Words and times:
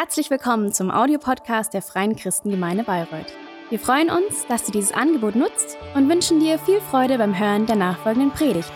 Herzlich 0.00 0.30
willkommen 0.30 0.72
zum 0.72 0.90
Audiopodcast 0.90 1.74
der 1.74 1.82
Freien 1.82 2.16
Christengemeinde 2.16 2.84
Bayreuth. 2.84 3.34
Wir 3.68 3.78
freuen 3.78 4.08
uns, 4.08 4.46
dass 4.46 4.64
du 4.64 4.72
dieses 4.72 4.92
Angebot 4.92 5.36
nutzt 5.36 5.76
und 5.94 6.08
wünschen 6.08 6.40
dir 6.40 6.58
viel 6.58 6.80
Freude 6.80 7.18
beim 7.18 7.38
Hören 7.38 7.66
der 7.66 7.76
nachfolgenden 7.76 8.30
Predigt. 8.30 8.72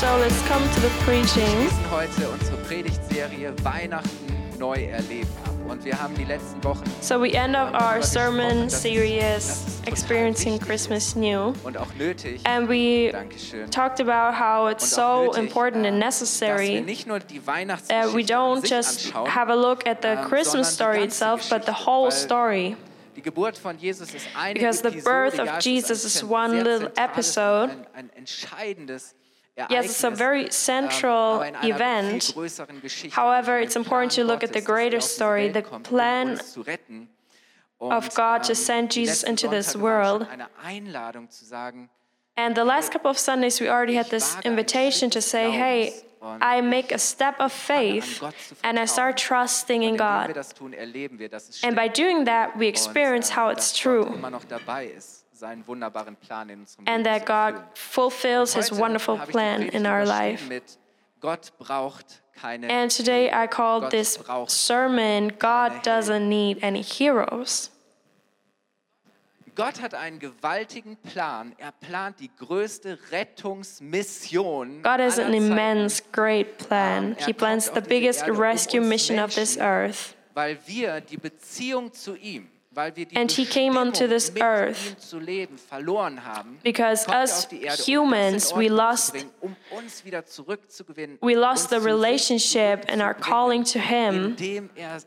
So 0.00 0.06
let's 0.18 0.44
come 0.48 0.66
to 0.74 0.80
the 0.80 0.88
Wir 0.88 1.22
preaching. 1.22 1.56
schließen 1.56 1.90
heute 1.92 2.28
unsere 2.28 2.56
Predigtserie 2.64 3.54
Weihnachten 3.62 4.58
neu 4.58 4.82
erleben 4.82 5.47
ab. 5.70 5.76
Und 5.76 5.84
wir 5.84 6.00
haben 6.00 6.14
die 6.14 6.24
letzten 6.24 6.62
Wochen 6.64 6.82
So 7.00 7.20
we 7.20 7.32
end 7.32 7.54
up 7.56 7.72
our 7.74 8.02
sermon 8.02 8.64
gesprochen, 8.64 8.68
dass 8.68 8.72
es- 8.74 8.82
dass 8.82 8.82
series 8.82 9.82
experiencing 9.86 10.58
Christmas 10.58 11.14
new. 11.14 11.52
und 11.64 11.76
auch 11.76 11.92
nötig. 11.98 12.40
And 12.46 12.68
we 12.68 13.12
talked 13.70 14.00
about 14.00 14.34
how 14.38 14.70
it's 14.70 14.90
so 14.90 15.32
important 15.34 15.86
and 15.86 15.96
äh, 15.96 15.98
wir 15.98 16.04
necessary 16.06 16.80
nicht 16.80 17.06
nur 17.06 17.20
die 17.20 17.40
that 17.88 18.14
we 18.14 18.22
don't 18.22 18.68
just 18.68 19.12
have 19.14 19.50
a 19.50 19.54
look 19.54 19.86
at 19.86 20.02
the 20.02 20.08
ähm, 20.08 20.24
Christmas 20.28 20.72
story 20.74 21.04
itself, 21.04 21.48
but 21.50 21.64
the 21.66 21.72
whole 21.86 22.10
story. 22.10 22.76
Die 23.16 23.22
Geburt 23.22 23.58
von 23.58 23.76
Jesus 23.78 24.14
ist 24.14 24.26
eine 24.40 24.54
Because 24.54 24.82
the 24.82 25.00
birth 25.00 25.40
of 25.40 25.58
Jesus 25.60 26.04
is 26.04 26.22
one 26.22 26.62
little 26.62 26.92
episode. 26.96 27.70
Und 29.58 29.72
Ein, 29.72 29.76
ein 29.76 29.84
entscheidendes 29.84 29.86
Yes, 29.86 29.90
it's 29.90 30.04
a 30.04 30.10
very 30.10 30.44
ähm, 30.44 30.50
central 30.50 31.40
einer 31.40 31.64
event. 31.64 32.24
viel 32.24 32.34
größeren 32.34 32.80
Geschichte, 32.82 33.16
However, 33.16 33.60
it's 33.60 33.76
important 33.76 34.14
to 34.14 34.22
look 34.22 34.42
at 34.42 34.52
the 34.52 34.60
er 34.60 34.64
greater 34.64 35.00
story, 35.00 35.52
the 35.52 35.62
plan 35.62 36.28
um 36.28 36.32
uns 36.34 36.52
zu 36.52 36.62
retten. 36.62 37.08
Und, 37.78 37.92
of 37.92 38.14
God 38.14 38.42
to 38.42 38.52
ähm, 38.52 38.56
send 38.56 38.94
Jesus 38.94 39.22
into 39.22 39.48
this 39.48 39.72
Sonntage 39.72 39.82
waren 39.82 40.04
schon 40.04 40.20
world. 40.20 40.30
Eine 40.30 40.48
Einladung 40.64 41.30
zu 41.30 41.44
sagen, 41.44 41.88
And 42.36 42.56
the 42.56 42.62
last 42.62 42.92
couple 42.92 43.10
of 43.10 43.18
Sundays, 43.18 43.60
we 43.60 43.68
already 43.68 43.96
had 43.96 44.10
this 44.10 44.36
invitation 44.44 45.10
to 45.10 45.20
say, 45.20 45.50
hey, 45.50 45.92
I 46.40 46.60
make 46.62 46.94
a 46.94 46.98
step 46.98 47.40
of 47.40 47.52
faith 47.52 48.22
and 48.62 48.78
I 48.78 48.86
start 48.86 49.18
trusting 49.18 49.82
in 49.82 49.92
und 49.92 49.94
indem 49.94 50.06
wir 50.06 50.26
God. 50.28 50.36
das 50.36 50.54
tun, 50.54 50.72
erleben 50.72 51.18
wir, 51.18 51.28
dass 51.28 51.48
es 51.48 51.64
And 51.64 51.76
by 51.76 51.88
doing 51.88 52.24
that, 52.26 52.50
we 52.58 52.66
experience 52.66 53.30
äh, 53.30 53.36
how 53.36 53.50
it's 53.50 53.72
true 53.72 54.06
immer 54.06 54.30
noch 54.30 54.44
dabei 54.44 54.86
ist, 54.86 55.26
seinen 55.32 55.66
wunderbaren 55.66 56.16
Plan 56.16 56.48
in 56.48 56.60
unserem 56.60 56.86
and 56.88 57.04
that 57.04 57.26
God 57.26 57.62
fulfills 57.74 58.54
His 58.54 58.70
wonderful 58.76 59.18
habe 59.18 59.30
ich 59.30 59.36
die 59.36 59.38
plan 59.38 59.62
in 59.62 59.86
our 59.86 60.04
life. 60.04 60.46
Mit 60.48 60.78
Gott 61.20 61.52
braucht 61.58 62.22
keine 62.40 62.68
And 62.70 62.94
today 62.94 63.30
I 63.30 63.46
called 63.46 63.90
this 63.90 64.18
sermon, 64.46 65.32
God 65.38 65.82
Doesn't 65.84 66.28
Need 66.28 66.62
Any 66.62 66.82
Heroes. 66.82 67.70
Gott 69.58 69.82
hat 69.82 69.92
einen 69.92 70.20
gewaltigen 70.20 70.96
Plan. 70.98 71.52
Er 71.58 71.72
plant 71.72 72.20
die 72.20 72.30
größte 72.38 72.96
Rettungsmission. 73.10 74.84
God 74.84 75.00
has 75.00 75.18
an 75.18 75.34
immense, 75.34 76.00
great 76.12 76.58
plan. 76.58 77.16
He 77.18 77.32
plans 77.32 77.68
the 77.74 77.80
biggest 77.80 78.22
rescue 78.28 78.80
mission 78.80 79.18
of 79.18 79.34
this 79.34 79.58
earth. 79.58 80.14
Weil 80.34 80.56
wir 80.66 81.00
die 81.00 81.16
Beziehung 81.16 81.92
zu 81.92 82.14
ihm, 82.14 82.48
And 83.14 83.30
he 83.30 83.44
came 83.44 83.76
onto 83.76 84.06
this 84.06 84.32
earth 84.40 84.90
ihm 84.92 84.98
zu 84.98 85.18
leben, 85.18 85.58
verloren 85.58 86.24
haben. 86.24 86.58
Because 86.62 87.06
er 87.08 87.26
die 87.50 87.62
Erde, 87.62 87.82
humans, 87.82 88.52
um 88.52 88.60
we 88.60 88.68
das 88.68 88.68
in 88.68 88.74
Ordnung 88.74 88.76
lost- 88.76 89.26
um 89.40 89.56
uns 89.78 90.04
wieder 90.04 90.24
zurückzugewinnen. 90.24 91.18
We 91.20 91.34
lost 91.34 91.70
the 91.70 91.78
relationship 91.80 92.84
and 92.88 93.02
our 93.02 93.14
calling 93.14 93.64
to 93.64 93.78
him. 93.78 94.36
er 94.76 95.00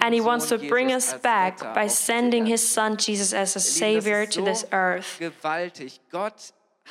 And 0.00 0.14
he 0.14 0.20
wants 0.20 0.48
to 0.48 0.58
bring 0.58 0.92
us 0.92 1.14
back 1.14 1.74
by 1.74 1.88
sending 1.88 2.46
his 2.46 2.66
son 2.66 2.96
Jesus 2.96 3.34
as 3.34 3.54
a 3.54 3.58
Ihr 3.58 3.92
Lieben, 3.92 4.04
das 4.04 4.04
savior 4.04 4.26
to 4.26 4.42
this 4.42 4.64
earth. 4.72 5.20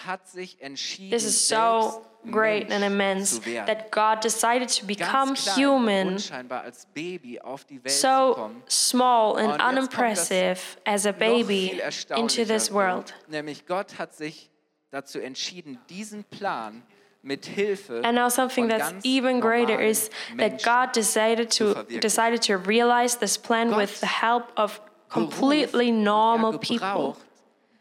Hat 0.05 0.27
sich 0.27 0.61
entschieden, 0.61 1.11
This 1.11 1.25
is 1.25 1.47
so 1.47 2.05
great 2.29 2.71
and 2.71 2.83
immense 2.83 3.39
that 3.65 3.91
God 3.91 4.21
decided 4.21 4.69
to 4.69 4.85
become 4.85 5.35
human, 5.35 6.17
als 6.49 6.85
Baby 6.93 7.39
auf 7.39 7.65
die 7.65 7.83
Welt 7.83 7.91
so 7.91 8.33
kommen. 8.35 8.63
small 8.67 9.37
and 9.37 9.49
jetzt 9.49 9.59
kommt 9.59 9.61
das 9.61 9.69
unimpressive 9.69 10.59
as 10.85 11.05
a 11.05 11.11
baby 11.11 11.81
into 12.15 12.45
this 12.45 12.71
world. 12.71 13.13
Nämlich 13.27 13.65
Gott 13.65 13.97
hat 13.97 14.13
sich 14.13 14.49
dazu 14.91 15.19
entschieden, 15.19 15.79
diesen 15.89 16.23
Plan 16.25 16.83
mit 17.23 17.45
Hilfe 17.45 18.01
And 18.03 18.15
now 18.15 18.29
something 18.29 18.69
that's 18.69 18.93
even 19.03 19.41
greater 19.41 19.79
is 19.79 20.09
that 20.37 20.63
God 20.63 20.93
decided 20.93 21.49
to 21.57 21.83
decided 21.99 22.41
to 22.43 22.57
realize 22.57 23.17
this 23.17 23.37
plan 23.37 23.75
with 23.75 23.99
the 23.99 24.07
help 24.07 24.45
of 24.55 24.79
completely 25.09 25.91
normal 25.91 26.53
er 26.53 26.59
people. 26.59 27.17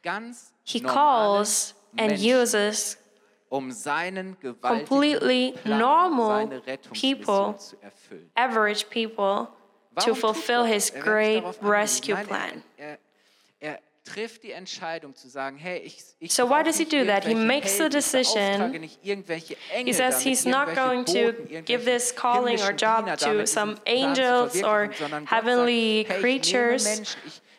Ganz 0.02 0.52
He 0.64 0.80
calls 0.80 1.75
and 1.98 2.18
uses 2.18 2.96
um 3.50 3.70
seinen 3.70 4.36
completely 4.60 5.54
normal 5.64 6.48
seine 6.48 6.78
people 6.92 7.58
average 8.36 8.88
people 8.90 9.48
to 10.00 10.14
fulfill 10.14 10.64
his? 10.64 10.90
Er 10.90 11.00
great 11.00 11.44
rescue 11.62 12.16
plan. 12.16 12.62
Er, 12.78 12.98
er, 13.60 13.78
trifft 14.06 14.44
die 14.44 14.52
Entscheidung 14.52 15.14
zu 15.14 15.28
sagen, 15.28 15.56
hey, 15.58 15.78
ich, 15.78 15.98
ich 16.20 16.32
So 16.32 16.48
why 16.48 16.62
does 16.62 16.78
he 16.78 16.84
do 16.84 17.04
that? 17.04 17.24
He 17.24 17.34
makes 17.34 17.76
the 17.76 17.88
decision. 17.88 18.58
beauftrage 18.58 18.80
nicht 18.80 19.04
irgendwelche 19.04 19.56
Engel 19.72 19.86
He 19.86 19.92
says 19.92 20.22
he's 20.22 20.46
not 20.46 20.74
going 20.74 21.04
to 21.06 21.32
give 21.64 21.84
this 21.84 22.14
calling 22.14 22.60
or 22.60 22.72
job 22.72 23.06
to 23.18 23.46
some 23.46 23.74
diesen 23.74 23.84
Plan 23.84 24.14
zu 24.14 24.22
angels 24.22 24.62
or 24.62 24.62
verwirklichen, 24.62 24.98
sondern 24.98 25.24
Gott 25.24 25.32
heavenly 25.32 26.06
creatures. 26.20 27.16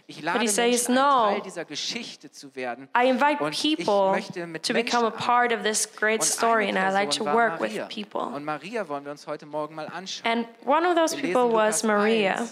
Ich 0.10 0.22
nehme 0.22 0.40
Menschen, 0.40 0.48
ich, 0.48 0.48
ich 0.48 0.58
lade 0.58 0.72
he 0.72 0.72
says, 0.78 0.88
"No. 0.88 0.96
Teil 0.96 1.42
dieser 1.42 1.66
Geschichte 1.66 2.32
zu 2.32 2.56
werden. 2.56 2.88
I 2.96 3.10
invite 3.10 3.40
people 3.52 4.22
to 4.62 4.74
become 4.74 5.06
a 5.06 5.12
part 5.12 5.52
of 5.52 5.64
this 5.64 5.86
great 5.86 6.24
story, 6.24 6.70
and 6.70 6.78
I 6.78 6.92
like 6.92 7.12
to 7.12 7.26
work 7.26 7.60
with 7.60 7.78
people. 7.90 8.22
Und 8.22 8.46
Maria 8.46 8.88
wollen 8.88 9.04
wir 9.04 9.12
uns 9.12 9.28
heute 9.28 9.46
Morgen 9.46 9.76
mal 9.76 9.88
anschauen. 9.88 10.32
And 10.32 10.48
one 10.66 10.88
of 10.88 10.96
those 10.96 11.14
people 11.16 11.52
was 11.52 11.84
Maria. 11.84 12.48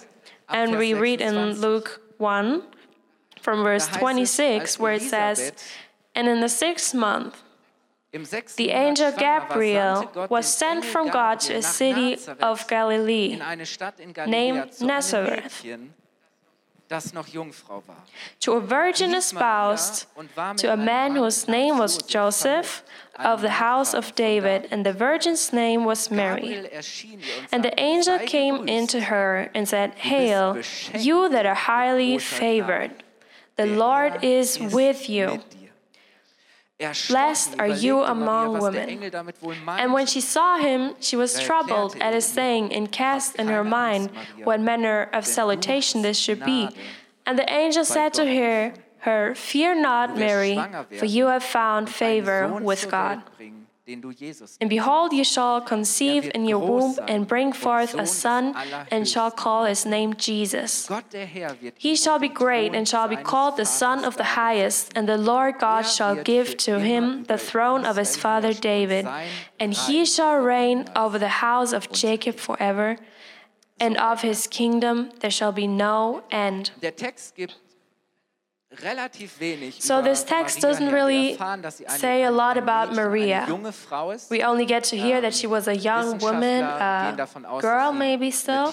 And 0.47 0.77
we 0.77 0.93
read 0.93 1.21
in 1.21 1.59
Luke 1.61 2.01
1 2.17 2.61
from 3.41 3.63
verse 3.63 3.87
Da 3.87 4.01
heißt 4.01 4.19
es, 4.19 4.35
26, 4.35 4.79
where 4.79 4.95
it 4.95 5.01
says, 5.01 5.53
And 6.13 6.27
in 6.27 6.41
the 6.41 6.49
sixth 6.49 6.93
month, 6.93 7.35
the 8.57 8.71
angel 8.71 9.11
Gabriel 9.11 10.09
was 10.29 10.45
sent 10.45 10.85
from 10.85 11.09
God 11.09 11.39
to 11.41 11.55
a 11.55 11.61
city 11.61 12.17
of 12.41 12.67
Galilee 12.67 13.33
in 13.33 13.41
eine 13.41 13.65
Stadt 13.65 13.99
in 13.99 14.13
Galiläa 14.13 14.27
named 14.29 14.81
Nazareth. 14.81 15.63
Das 16.87 17.13
noch 17.13 17.27
Jungfrau 17.27 17.81
war. 17.87 18.03
to 18.39 18.53
a 18.53 18.59
virgin 18.59 19.15
espoused 19.15 20.07
und 20.15 20.35
war 20.37 20.53
mit 20.53 20.61
to 20.61 20.71
a 20.71 20.75
man 20.75 21.15
whose 21.15 21.49
name 21.49 21.79
was 21.79 21.97
Joseph 22.07 22.83
of 23.17 23.41
the 23.41 23.59
house 23.59 23.95
of 23.95 24.13
David, 24.13 24.71
and 24.71 24.85
the 24.85 24.93
virgin's 24.93 25.51
name 25.51 25.83
was 25.85 26.11
Mary. 26.11 26.41
Gabriel 26.41 26.65
erschien 26.71 27.19
ihr 27.19 27.39
und 27.39 27.53
And 27.53 27.63
the 27.63 27.79
angel 27.79 28.19
came 28.19 28.59
gegrüßt, 28.59 28.69
into 28.69 28.99
her 28.99 29.49
and 29.55 29.67
said, 29.67 29.93
Hail, 29.95 30.57
you 30.93 31.27
that 31.29 31.45
are 31.45 31.55
highly 31.55 32.19
favored, 32.19 32.91
the 33.57 33.65
Lord 33.65 34.23
is 34.23 34.59
with 34.59 35.09
you. 35.09 35.39
Mit 36.79 36.85
dir." 36.85 36.89
Erschrocken 36.89 37.13
Blessed 37.13 37.59
are 37.59 37.67
you 37.67 38.03
among 38.03 38.47
Maria, 38.47 38.59
was 38.59 38.73
der 38.73 38.81
women. 38.81 38.89
Engel 38.89 39.09
damit 39.09 39.41
wohl 39.41 39.55
And 39.67 39.93
when 39.93 40.07
she 40.07 40.21
saw 40.21 40.57
him, 40.57 40.95
she 40.99 41.15
was 41.15 41.39
troubled 41.39 41.95
at 42.01 42.11
er 42.11 42.15
his 42.15 42.25
saying 42.25 42.73
and 42.73 42.91
cast 42.91 43.35
in 43.35 43.47
her 43.47 43.63
mind 43.63 44.09
what 44.43 44.59
manner 44.59 45.09
of 45.13 45.25
salutation 45.25 46.01
this 46.01 46.17
should 46.17 46.43
be. 46.43 46.69
And 47.25 47.39
the 47.39 47.51
angel 47.51 47.85
said 47.85 48.13
to 48.13 48.25
her, 48.25 48.73
her 48.99 49.35
Fear 49.35 49.81
not, 49.81 50.17
Mary, 50.17 50.57
for 50.97 51.05
you 51.05 51.27
have 51.27 51.43
found 51.43 51.89
favor 51.89 52.59
with 52.61 52.89
God. 52.89 53.21
Welt 53.85 54.01
bringen, 54.01 54.01
den 54.01 54.01
du 54.01 54.11
Jesus. 54.11 54.57
And 54.59 54.69
behold, 54.69 55.13
you 55.13 55.23
shall 55.23 55.61
conceive 55.61 56.31
in 56.33 56.45
your 56.45 56.59
womb 56.59 56.97
and 57.07 57.27
bring 57.27 57.53
forth 57.53 57.93
a 57.95 58.05
son, 58.05 58.55
and 58.91 59.07
shall 59.07 59.31
call 59.31 59.65
his 59.65 59.85
name 59.85 60.15
Jesus. 60.17 60.87
Gott 60.87 61.11
der 61.11 61.25
Herr 61.25 61.55
wird 61.61 61.75
He 61.77 61.95
shall 61.95 62.19
be 62.19 62.29
great 62.29 62.73
and 62.73 62.87
shall 62.87 63.07
be 63.07 63.15
called 63.15 63.57
the 63.57 63.65
Son 63.65 64.03
of 64.03 64.17
the 64.17 64.35
highest, 64.35 64.91
and 64.95 65.07
the 65.07 65.17
Lord 65.17 65.59
God 65.59 65.85
shall 65.85 66.15
give 66.23 66.57
to 66.57 66.79
him 66.79 67.25
the 67.25 67.37
throne 67.37 67.85
of 67.85 67.97
his 67.97 68.17
father 68.17 68.53
David, 68.53 69.05
and 69.59 69.73
he 69.73 70.05
shall 70.05 70.37
reign 70.37 70.85
over 70.95 71.19
the 71.19 71.41
house 71.41 71.73
of 71.73 71.91
Jacob 71.91 72.37
forever, 72.37 72.97
and 73.79 73.97
of 73.97 74.21
his 74.21 74.47
kingdom 74.47 75.11
there 75.19 75.31
shall 75.31 75.51
be 75.51 75.67
no 75.67 76.23
end. 76.31 76.71
Der 76.81 76.91
Text 76.91 77.35
gibt 77.35 77.55
relativ 77.55 77.61
wenig 77.61 77.65
So 79.79 80.01
this 80.01 80.23
text 80.23 80.61
doesn't 80.61 80.91
really 80.91 81.33
erfahren, 81.33 81.61
dass 81.61 81.77
sie 81.77 81.87
eine, 81.87 81.99
say 81.99 82.23
a 82.23 82.29
lot 82.29 82.57
about 82.57 82.93
Maria. 82.95 83.45
Junge 83.47 83.71
Frau 83.71 84.11
ist. 84.11 84.29
We 84.29 84.45
only 84.45 84.65
get 84.65 84.83
to 84.89 84.95
hear 84.95 85.17
ähm, 85.17 85.21
that 85.23 85.33
she 85.33 85.47
was 85.47 85.67
a 85.67 85.73
young 85.73 86.19
woman, 86.21 86.63
a 86.63 87.11
uh, 87.13 87.15
davon 87.15 87.45
aus, 87.45 87.61
girl 87.61 87.91
maybe 87.91 88.31
still. 88.31 88.71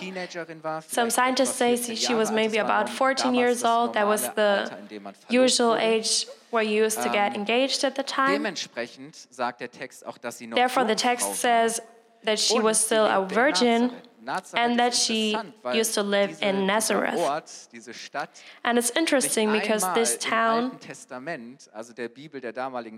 Some 0.89 1.11
scientists 1.11 1.57
say 1.57 1.77
she 1.77 2.15
was 2.15 2.31
maybe 2.31 2.59
about 2.59 2.89
14 2.89 3.35
years 3.35 3.65
old. 3.65 3.95
That 3.95 4.07
was 4.07 4.29
the 4.35 4.63
Alter, 4.63 4.79
in 4.79 4.87
dem 4.89 5.03
man 5.03 5.15
verlobt 5.15 5.33
usual 5.33 5.77
age 5.77 6.27
where 6.51 6.63
you 6.63 6.85
used 6.85 7.03
to 7.03 7.09
get 7.09 7.35
ähm, 7.35 7.41
engaged 7.41 7.85
at 7.85 7.95
the 7.95 8.03
time. 8.03 8.43
Sagt 9.31 9.61
der 9.61 9.71
Text 9.71 10.07
auch, 10.07 10.19
dass 10.19 10.39
sie 10.39 10.47
noch 10.47 10.57
Therefore, 10.57 10.87
the 10.87 10.95
text 10.95 11.35
says 11.37 11.81
that 12.25 12.39
she 12.39 12.61
was 12.61 12.79
still 12.85 13.07
a 13.07 13.27
virgin 13.27 13.91
and 14.55 14.79
that 14.79 14.95
she 14.95 15.37
used 15.73 15.95
to 15.95 16.03
live 16.03 16.37
in 16.41 16.67
Nazareth. 16.67 17.17
Ort, 17.17 17.51
diese 17.73 17.93
Stadt, 17.93 18.31
And 18.63 18.79
it's 18.79 18.91
interesting 18.91 19.53
because 19.53 19.87
this 19.95 20.19
town 20.19 20.79
also 21.73 21.93
der 21.93 22.09
Bibel 22.09 22.41
der 22.41 22.53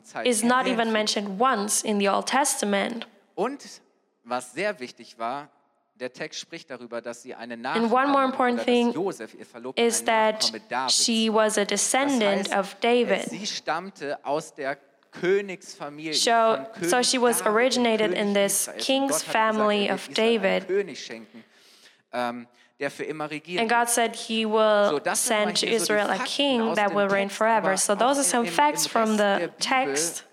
Zeit, 0.05 0.27
is 0.27 0.43
not 0.43 0.67
even 0.67 0.93
mentioned 0.93 1.41
once 1.41 1.83
in 1.83 1.99
the 1.99 2.09
Old 2.09 2.27
Testament. 2.27 3.07
Und 3.35 3.65
was 4.25 4.53
sehr 4.53 4.79
wichtig 4.81 5.19
war, 5.19 5.49
der 6.01 6.13
Text 6.13 6.41
spricht 6.41 6.71
darüber, 6.71 7.01
dass 7.01 7.23
sie 7.23 7.35
eine 7.35 7.55
And 7.69 7.93
one 7.93 8.09
more 8.09 8.25
important 8.25 8.63
thing 8.65 8.93
Josef, 8.93 9.35
ihr 9.35 9.47
Verlobter, 9.47 9.83
Is 9.83 10.05
that 10.05 10.53
she 10.91 11.33
was 11.33 11.57
a 11.57 11.65
das 11.65 11.69
descendant 11.91 12.49
heißt, 12.51 12.59
of 12.59 12.75
David. 12.81 13.29
Sie 13.31 13.47
stammte 13.47 14.19
aus 14.25 14.55
der. 14.55 14.77
So- 16.15 16.67
so 16.83 17.03
she 17.03 17.19
was 17.19 17.43
originated 17.47 18.13
in 18.13 18.35
this 18.35 18.69
king's 18.79 19.11
Gott 19.13 19.27
hat 19.27 19.27
gesagt, 19.27 19.33
family 19.33 19.87
er 19.89 19.95
of 19.95 20.09
David. 20.09 20.69
Ähm, 22.13 22.47
der 22.81 22.91
für 22.91 23.05
immer 23.05 23.31
regiert. 23.31 23.61
And 23.61 23.71
God 23.71 23.89
said 23.89 24.17
he 24.17 24.45
will 24.45 24.89
So, 24.91 24.99
das 24.99 25.27
sind 25.27 25.37
mal 25.37 25.45
send 25.47 25.61
to 25.61 25.67
hier 25.67 25.81
so 25.81 25.87
die 25.87 25.93
Israel 26.01 26.11
a 26.11 26.25
king 26.25 26.75
that 26.75 26.95
will 26.95 27.09
reign 27.09 27.31
forever. 27.31 27.77
So 27.77 27.95
those 27.95 28.19
are 28.19 28.25
some 28.25 28.47
facts 28.47 28.87
from 28.87 29.17
the 29.17 29.51
text. 29.61 30.25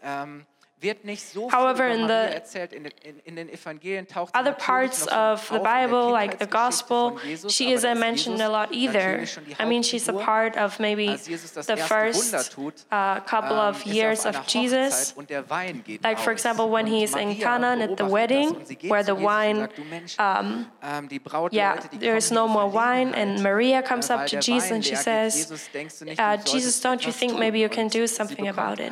Wird 0.82 1.06
nicht 1.06 1.24
so 1.24 1.52
However, 1.52 1.88
in 1.88 2.08
the 2.08 2.14
erzählt. 2.14 2.74
In, 2.74 2.86
in, 2.86 3.20
in 3.24 3.36
den 3.36 3.50
Evangelien 3.50 4.08
taucht 4.08 4.36
Other 4.36 4.54
parts 4.54 5.04
of 5.04 5.08
the 5.08 5.16
auf 5.16 5.52
in 5.52 5.64
der 5.64 5.88
Bible, 5.88 6.12
like 6.12 6.40
the 6.40 6.48
gospel, 6.48 7.18
she 7.50 7.74
isn't 7.74 8.00
mentioned 8.00 8.42
a 8.42 8.48
lot 8.48 8.72
either. 8.72 9.12
natürlich 9.12 9.32
schon 9.32 9.46
die 9.46 9.56
I 9.60 9.66
mean, 9.66 9.84
she's 9.84 10.10
a 10.10 10.14
part 10.14 10.58
of 10.58 10.80
maybe 10.80 11.10
Als 11.10 11.28
Jesus 11.28 11.54
das 11.54 11.68
the 11.68 11.78
first 11.78 12.34
uh, 12.34 13.20
couple 13.26 13.58
ähm, 13.58 13.70
of 13.70 13.86
er 13.86 13.94
years 13.94 14.26
of 14.26 14.42
Jesus. 14.48 15.14
Und 15.16 15.30
der 15.30 15.50
Wein 15.50 15.84
geht 15.86 16.04
Like, 16.04 16.20
for 16.20 16.32
example, 16.32 16.72
when 16.72 16.88
he's 16.88 17.16
in 17.16 17.40
Canaan 17.40 17.82
at 17.82 17.98
the 17.98 18.06
wedding, 18.06 18.50
das 18.50 18.58
und 18.58 18.68
sie 18.68 18.76
geht 18.76 18.92
where 18.92 19.04
the 19.04 19.16
wine, 19.16 19.60
sagt, 19.60 19.78
"Du 19.78 19.84
Mensch, 19.84 20.18
um, 20.20 20.66
ähm, 20.82 21.10
yeah, 21.52 21.78
die 21.92 22.00
there 22.00 22.18
is 22.18 22.32
no 22.32 22.48
more 22.48 22.72
wine, 22.72 23.14
and 23.14 23.42
Maria 23.42 23.82
comes 23.82 24.10
äh, 24.10 24.14
up 24.14 24.28
to 24.28 24.38
Jesus 24.38 24.72
and 24.72 24.86
she 24.86 24.96
says, 24.96 25.36
Jesus, 25.36 25.70
denkst 25.72 26.00
du 26.00 26.06
nicht, 26.06 26.20
uh, 26.20 26.38
Jesus, 26.38 26.82
don't 26.82 27.06
you 27.06 27.12
think 27.12 27.38
maybe 27.38 27.60
you 27.60 27.70
can 27.70 27.88
do 27.88 28.08
something 28.08 28.48
about 28.48 28.80
it? 28.80 28.92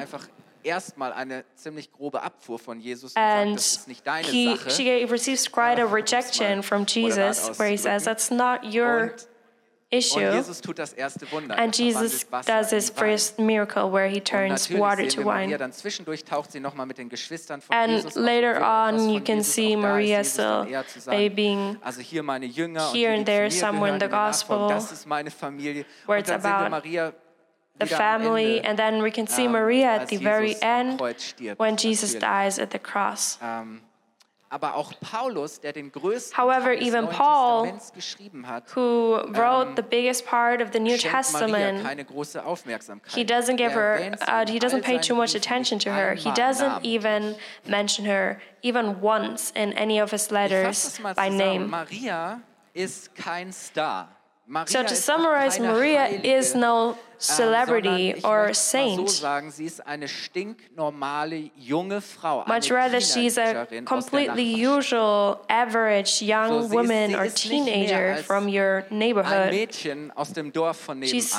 Erstmal 0.64 1.14
eine 1.14 1.46
ziemlich 1.56 1.92
grobe 1.92 2.22
Abfuhr 2.22 2.60
von 2.60 2.80
Jesus 2.80 3.14
und 3.14 3.22
And 3.22 3.50
sagt, 3.52 3.58
das 3.60 3.72
ist 3.82 3.88
nicht 3.88 4.06
deine 4.08 4.28
he, 4.28 4.56
Sache. 4.56 4.70
she 4.72 5.04
receives 5.10 5.52
quite 5.52 5.82
a 5.82 5.86
rejection 5.86 6.62
from 6.64 6.86
Jesus, 6.88 7.58
where 7.60 7.70
he 7.70 7.78
says. 7.78 8.04
That's 8.04 8.30
not 8.32 8.64
your 8.64 9.04
Und, 9.04 9.12
und 9.12 9.28
issue. 9.92 10.20
Jesus 10.22 10.62
tut 10.62 10.78
das 10.78 10.94
erste 10.94 11.32
Wunder. 11.32 11.58
And 11.58 11.74
Er 11.80 11.84
Jesus 11.86 12.24
does 12.46 12.70
his 12.70 12.92
first 12.92 13.40
miracle 13.40 13.92
where 13.92 14.08
he 14.08 14.20
turns 14.22 14.70
water 14.72 15.08
to 15.08 15.22
Maria 15.24 15.48
wine. 15.48 15.58
dann 15.58 15.72
zwischendurch 15.74 16.24
taucht 16.24 16.52
sie 16.52 16.60
nochmal 16.60 16.86
mit 16.86 17.00
den 17.00 17.10
Geschwistern 17.10 17.60
von 17.60 17.76
And 17.76 17.94
Jesus 17.94 18.14
later 18.14 18.62
on, 18.62 19.10
you 19.10 19.20
can 19.20 19.42
see 19.44 19.76
Maria 19.76 20.24
still 20.24 20.68
maybe 21.08 21.34
being 21.36 21.78
also 21.82 22.02
hier 22.02 22.22
meine 22.22 22.46
Jünger 22.46 22.90
und 22.92 22.96
here 22.96 23.14
and 23.16 23.26
there 23.26 23.50
somewhere 23.50 23.92
in 23.94 24.00
the 24.00 24.06
die 24.06 24.12
mir 24.12 24.18
nachfolgen, 24.18 24.68
gospel, 24.68 24.70
das 24.70 24.92
ist 24.92 25.08
meine 25.08 25.32
Familie. 25.32 25.86
where 26.06 26.20
und 26.20 26.20
it's 26.20 26.30
dann 26.30 26.42
sehen 26.42 26.52
wir 26.52 26.58
about 26.60 26.70
Maria 26.70 27.14
the 27.80 27.88
family. 27.88 28.62
And 28.62 28.78
then 28.78 29.02
we 29.02 29.12
can 29.12 29.28
see 29.28 29.46
ähm, 29.46 29.52
Maria 29.52 29.96
at 29.96 30.10
the 30.10 30.18
very 30.18 30.56
end 30.62 31.02
when 31.58 31.78
Jesus 31.78 32.16
dies 32.16 32.60
at 32.60 32.72
the 32.72 32.80
cross. 32.80 33.40
Ähm, 33.42 33.82
aber 34.52 34.76
auch 34.76 34.92
Paulus, 35.00 35.62
der 35.62 35.74
den 35.74 35.92
größten 35.92 36.36
However, 36.36 36.74
even 36.74 37.08
Paul, 37.08 37.72
Who 38.76 39.18
wrote 39.28 39.76
the 39.76 39.84
biggest 39.84 40.26
part 40.26 40.62
of 40.62 40.72
the 40.74 40.80
New 40.80 40.98
Testament? 40.98 41.86
He 43.08 43.24
doesn't 43.24 43.58
give 43.58 43.76
Er 43.76 44.00
her, 44.00 44.18
uh, 44.28 44.46
he 44.48 44.58
doesn't 44.58 44.84
pay 44.84 44.98
too 44.98 45.14
much 45.14 45.36
attention 45.36 45.78
to 45.80 45.92
her. 45.92 46.16
He 46.16 46.32
doesn't 46.32 46.84
even 46.84 47.36
mention 47.68 48.06
her, 48.06 48.42
even 48.64 49.00
once 49.02 49.52
in 49.56 49.74
any 49.74 50.00
of 50.00 50.10
his 50.12 50.32
letters 50.32 51.00
by 51.16 51.30
name. 51.30 51.70
Maria 51.70 52.42
ist 52.74 53.14
kein 53.14 53.52
Star. 53.52 54.10
So 54.66 54.84
to 54.84 54.96
summarize, 54.96 55.60
Maria 55.60 56.08
is 56.08 56.56
no 56.56 56.92
ähm, 56.92 56.98
celebrity 57.20 58.16
or 58.24 58.48
möchte 58.48 58.52
es 58.52 58.74
mal 58.74 58.96
so 58.96 59.06
saint. 59.06 59.10
sagen, 59.12 59.52
sie 59.52 59.66
ist 59.66 59.86
eine 59.86 60.08
stinknormale 60.08 61.52
junge 61.56 62.02
Frau, 62.02 62.46
Much 62.48 62.72
rather, 62.72 63.00
she's 63.00 63.38
a 63.38 63.66
Teenagerin 63.66 63.88
aus 63.88 64.06
der 64.10 64.26
completely 64.26 64.66
usual, 64.66 65.40
average 65.50 66.22
young 66.24 66.72
woman 66.72 67.14
or 67.14 67.26
ist 67.26 67.46
nicht 67.46 67.66
mehr 67.66 67.88
teenager 67.88 68.24
from 68.24 68.48
your 68.48 68.86
neighborhood. 68.90 69.52
Mädchen 69.52 70.12
aus 70.16 70.34
dem 70.34 70.52
Dorf 70.52 70.78
von 70.78 71.04
She's 71.04 71.36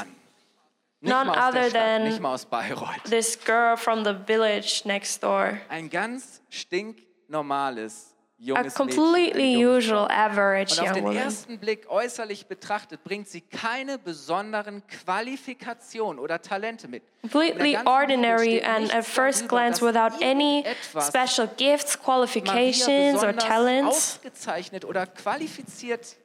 none 1.00 1.26
mal 1.26 1.48
aus 1.48 1.52
der 1.52 1.62
other 1.62 1.72
than 1.72 2.04
nicht 2.04 2.20
mal 2.20 2.34
aus 2.34 2.44
Bayreuth. 2.44 3.02
This 3.04 3.36
girl 3.36 3.76
from 3.76 4.04
the 4.04 4.14
village 4.14 4.82
next 4.84 5.20
door. 5.22 5.58
Ein 5.68 5.90
ganz 5.90 6.42
stinknormales, 6.48 8.09
A 8.54 8.64
completely 8.70 9.62
usual, 9.62 10.08
average 10.10 10.72
Und 10.72 10.80
auf 10.80 10.86
young 10.86 10.94
den 10.94 11.04
woman. 11.04 11.16
ersten 11.18 11.58
Blick 11.58 11.90
äußerlich 11.90 12.46
betrachtet 12.46 13.04
bringt 13.04 13.28
sie 13.28 13.42
keine 13.42 13.98
besonderen 13.98 14.82
Qualifikationen 14.86 16.18
oder 16.18 16.40
Talente 16.40 16.88
mit. 16.88 17.02
Completely 17.20 17.76
ordinary 17.84 18.62
and 18.62 18.94
at 18.94 19.04
first 19.04 19.46
glance 19.46 19.82
without 19.84 20.22
any 20.22 20.64
special 21.00 21.48
gifts, 21.58 21.98
qualifications, 22.00 23.22
or 23.22 23.36
talents. 23.36 24.14
ausgezeichnet 24.18 24.86
oder 24.86 25.06
qualifiziert 25.06 26.16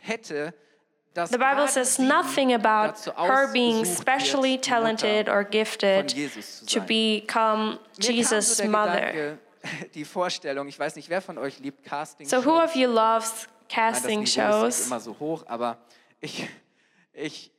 hätte, 0.00 0.54
The 1.14 1.36
Bible 1.36 1.66
says 1.66 1.98
nothing 1.98 2.54
about 2.54 2.94
her 3.16 3.48
being 3.52 3.84
specially 3.84 4.52
wird, 4.52 4.66
die 4.66 4.70
Mutter 4.70 4.96
talented 4.96 5.28
or 5.28 5.42
gifted 5.42 6.14
to 6.66 6.80
become 6.80 7.78
Jesus' 7.98 8.62
mother. 8.64 9.38
Die 9.94 10.04
Vorstellung, 10.04 10.68
ich 10.68 10.78
weiß 10.78 10.96
nicht, 10.96 11.08
wer 11.10 11.20
von 11.22 11.38
euch 11.38 11.58
liebt 11.60 11.84
Casting 11.84 12.26
So 12.26 12.44
who 12.44 12.62
of 12.62 12.74
you 12.74 12.88
loves 12.88 13.48
casting 13.68 14.20
Nein, 14.20 14.24
das 14.24 14.36
Niveau 14.36 14.64
ist 14.66 14.78
shows? 14.78 14.86
immer 14.86 15.00
so 15.00 15.16
hoch, 15.18 15.44
aber 15.46 15.78
ich, 16.20 16.48
ich, 17.12 17.52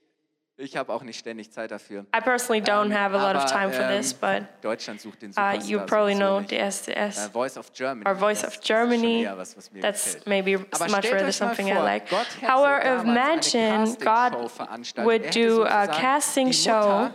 ich 0.58 0.76
habe 0.76 0.92
auch 0.92 1.04
nicht 1.04 1.18
ständig 1.20 1.52
Zeit 1.52 1.72
dafür. 1.72 2.02
I 2.16 2.20
personally 2.20 2.62
don't 2.62 2.88
Ähm, 2.88 2.94
have 2.98 3.16
a 3.16 3.22
lot 3.32 3.36
of 3.36 3.44
aber, 3.44 3.52
time 3.52 3.72
for 3.72 3.84
ähm, 3.86 3.98
this, 3.98 4.14
but 4.14 4.44
Deutschland 4.62 5.00
sucht 5.00 5.22
den 5.22 5.30
uh, 5.30 5.34
Superstar 5.34 5.64
you 5.70 5.80
probably 5.86 6.16
know 6.16 6.40
nicht. 6.42 6.52
SDS. 6.52 7.28
Äh, 7.28 7.30
Voice 7.30 7.58
of 7.58 7.72
Germany. 7.72 8.06
Or 8.10 8.16
Voice 8.16 8.42
das, 8.42 8.58
of 8.58 8.62
Germany. 8.64 9.26
was, 9.38 9.56
was 9.56 9.70
That's 9.82 10.04
gefällt. 10.16 10.28
maybe 10.28 10.66
Aber 10.72 10.90
much 10.90 11.12
rather 11.12 11.32
something 11.32 11.68
I 11.68 11.74
vor, 11.74 11.84
like. 11.84 12.10
Gott 12.10 12.28
hätte 12.42 12.52
However, 12.52 13.04
imagine 13.04 13.96
God 14.00 15.06
would 15.06 15.34
do 15.34 15.64
a 15.64 15.88
casting 15.88 16.52
show 16.52 17.10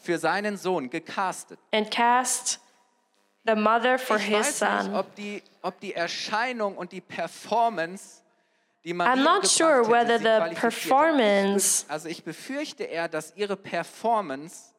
für 0.00 0.18
seinen 0.18 0.56
Sohn 0.56 0.88
gecastet. 0.90 1.58
and 1.72 1.88
cast 1.90 2.58
the 3.48 3.56
mother 3.56 3.98
for 3.98 4.16
ich 4.16 4.24
his 4.24 4.60
weiß 4.60 4.60
nicht, 4.60 4.82
son. 4.84 4.94
ob 4.94 5.14
die, 5.14 5.42
ob 5.62 5.80
die 5.80 5.94
Erscheinung 5.94 6.76
und 6.76 6.92
die 6.92 7.00
Performance, 7.00 8.22
die 8.84 8.92
Maria 8.92 9.14
I'm 9.14 9.22
not 9.22 9.46
sure 9.46 9.82
whether 9.88 10.18
the 10.18 10.54
performance 10.54 11.84
also 11.88 12.08
ich 12.08 12.22
befürchte 12.22 12.84
eher, 12.84 13.08
dass 13.08 13.32
ihre 13.36 13.56
Performance 13.56 14.72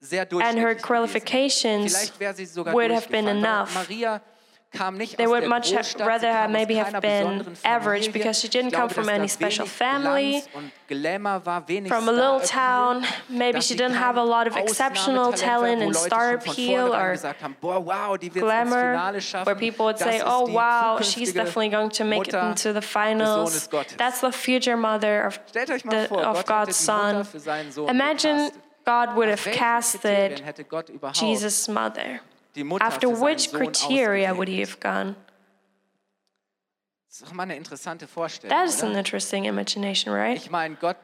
sehr 0.00 0.26
and 0.32 0.58
her 0.58 0.74
qualifications 0.74 1.96
Vielleicht 1.96 2.20
wäre 2.20 2.34
sie 2.34 2.46
sogar 2.46 2.74
would 2.74 2.90
have 2.92 3.08
been 3.08 3.28
enough. 3.28 3.74
Maria 3.74 4.20
They 5.16 5.26
would 5.26 5.46
much 5.48 5.72
ha- 5.72 6.04
rather 6.04 6.30
have 6.30 6.50
maybe 6.50 6.74
have 6.74 7.00
been 7.00 7.56
average 7.64 8.12
because 8.12 8.38
she 8.40 8.48
didn't 8.48 8.72
come 8.72 8.88
from 8.88 9.08
any 9.08 9.28
special 9.28 9.66
family, 9.66 10.42
Glanz 10.42 10.48
und 10.54 10.72
Glamour 10.88 11.42
war, 11.44 11.64
wenig 11.66 11.88
from 11.88 12.08
a 12.08 12.12
little 12.12 12.40
town. 12.40 13.04
Maybe 13.28 13.60
she 13.60 13.74
didn't 13.74 13.96
have 13.96 14.16
a 14.16 14.24
lot 14.24 14.46
of 14.46 14.56
exceptional 14.56 15.32
talent 15.32 15.82
and 15.82 15.94
star 15.96 16.34
appeal 16.34 16.94
or 16.94 17.12
gesagt 17.12 17.42
haben, 17.42 17.56
boah, 17.60 17.80
wow, 17.80 18.16
die 18.16 18.32
wird 18.32 18.44
ins 18.44 18.70
glamour, 18.70 19.44
where 19.44 19.56
people 19.56 19.86
would 19.86 19.98
say, 19.98 20.20
"Oh 20.24 20.46
wow, 20.46 21.00
she's 21.00 21.32
definitely 21.32 21.70
going 21.70 21.90
to 21.90 22.04
make 22.04 22.28
it 22.28 22.34
into 22.34 22.72
the 22.72 22.82
finals." 22.82 23.68
That's 23.96 24.20
the 24.20 24.32
future 24.32 24.76
mother 24.76 25.26
of, 25.26 25.40
Stellt 25.46 25.70
euch 25.70 25.84
mal 25.84 26.06
the, 26.08 26.14
of 26.14 26.44
God's 26.46 26.76
son. 26.76 27.24
für 27.24 27.40
seinen 27.40 27.72
Sohn 27.72 27.88
Imagine. 27.88 28.50
God 28.86 29.16
would 29.16 29.28
have 29.28 29.44
casted 29.50 30.40
hätte 30.44 30.62
Gott 30.64 30.88
überhaupt 30.88 31.18
Jesus' 31.20 31.66
mother. 31.66 32.20
After 32.80 33.08
which 33.08 33.52
criteria 33.52 34.36
would 34.36 34.48
he 34.48 34.60
have 34.60 34.78
gone? 34.80 35.16
Das 37.08 37.28
ist 37.28 37.34
mal 37.34 37.44
eine 37.44 37.56
interessante 37.56 38.06
Vorstellung, 38.06 38.54
That 38.54 38.68
is 38.68 38.82
an 38.82 38.94
interesting 38.94 39.44
imagination, 39.44 40.12
right? 40.12 40.36
Ich 40.36 40.50
meine, 40.50 40.76
Gott, 40.76 40.96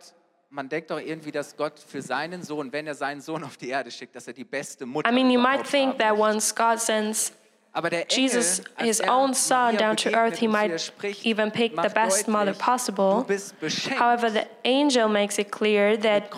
man 0.51 0.69
denkt 0.69 0.91
doch 0.91 1.01
irgendwie, 1.01 1.33
dass 1.33 1.57
Gott 1.57 1.79
für 1.79 2.03
seinen 2.03 2.43
Sohn, 2.43 2.71
wenn 2.71 2.87
er 2.87 2.95
seinen 2.95 3.23
Sohn 3.23 3.43
auf 3.43 3.57
die 3.57 3.71
Erde 3.71 3.91
schickt, 3.91 4.15
dass 4.15 4.27
er 4.27 4.35
die 4.35 4.45
beste 4.45 4.85
Mutter 4.85 5.09
I 5.09 5.13
mean, 5.15 5.31
you 5.31 5.41
might 5.41 5.67
think 5.67 5.99
that 5.99 6.17
once 6.17 6.55
God 6.55 6.79
sends 6.79 7.33
Aber 7.73 7.89
der 7.89 8.03
Engel, 8.03 8.19
Jesus, 8.19 8.63
his 8.77 9.01
er 9.01 9.11
own 9.11 9.33
son, 9.33 9.79
down 9.79 9.97
to 9.97 10.11
earth, 10.11 10.37
he 10.37 10.47
und 10.47 10.53
zu 10.53 10.61
ihr 10.61 10.69
might 10.69 11.25
even 11.25 11.51
pick 11.51 11.73
the 11.81 11.89
best 11.89 12.29
mother 12.29 12.53
possible. 12.53 13.21
Du 13.21 13.25
bist 13.25 13.59
beschenkt 13.59 13.99
However, 13.99 14.31
the 14.31 14.47
angel 14.67 15.09
makes 15.09 15.39
it 15.39 15.51
clear 15.51 15.99
that. 15.99 16.31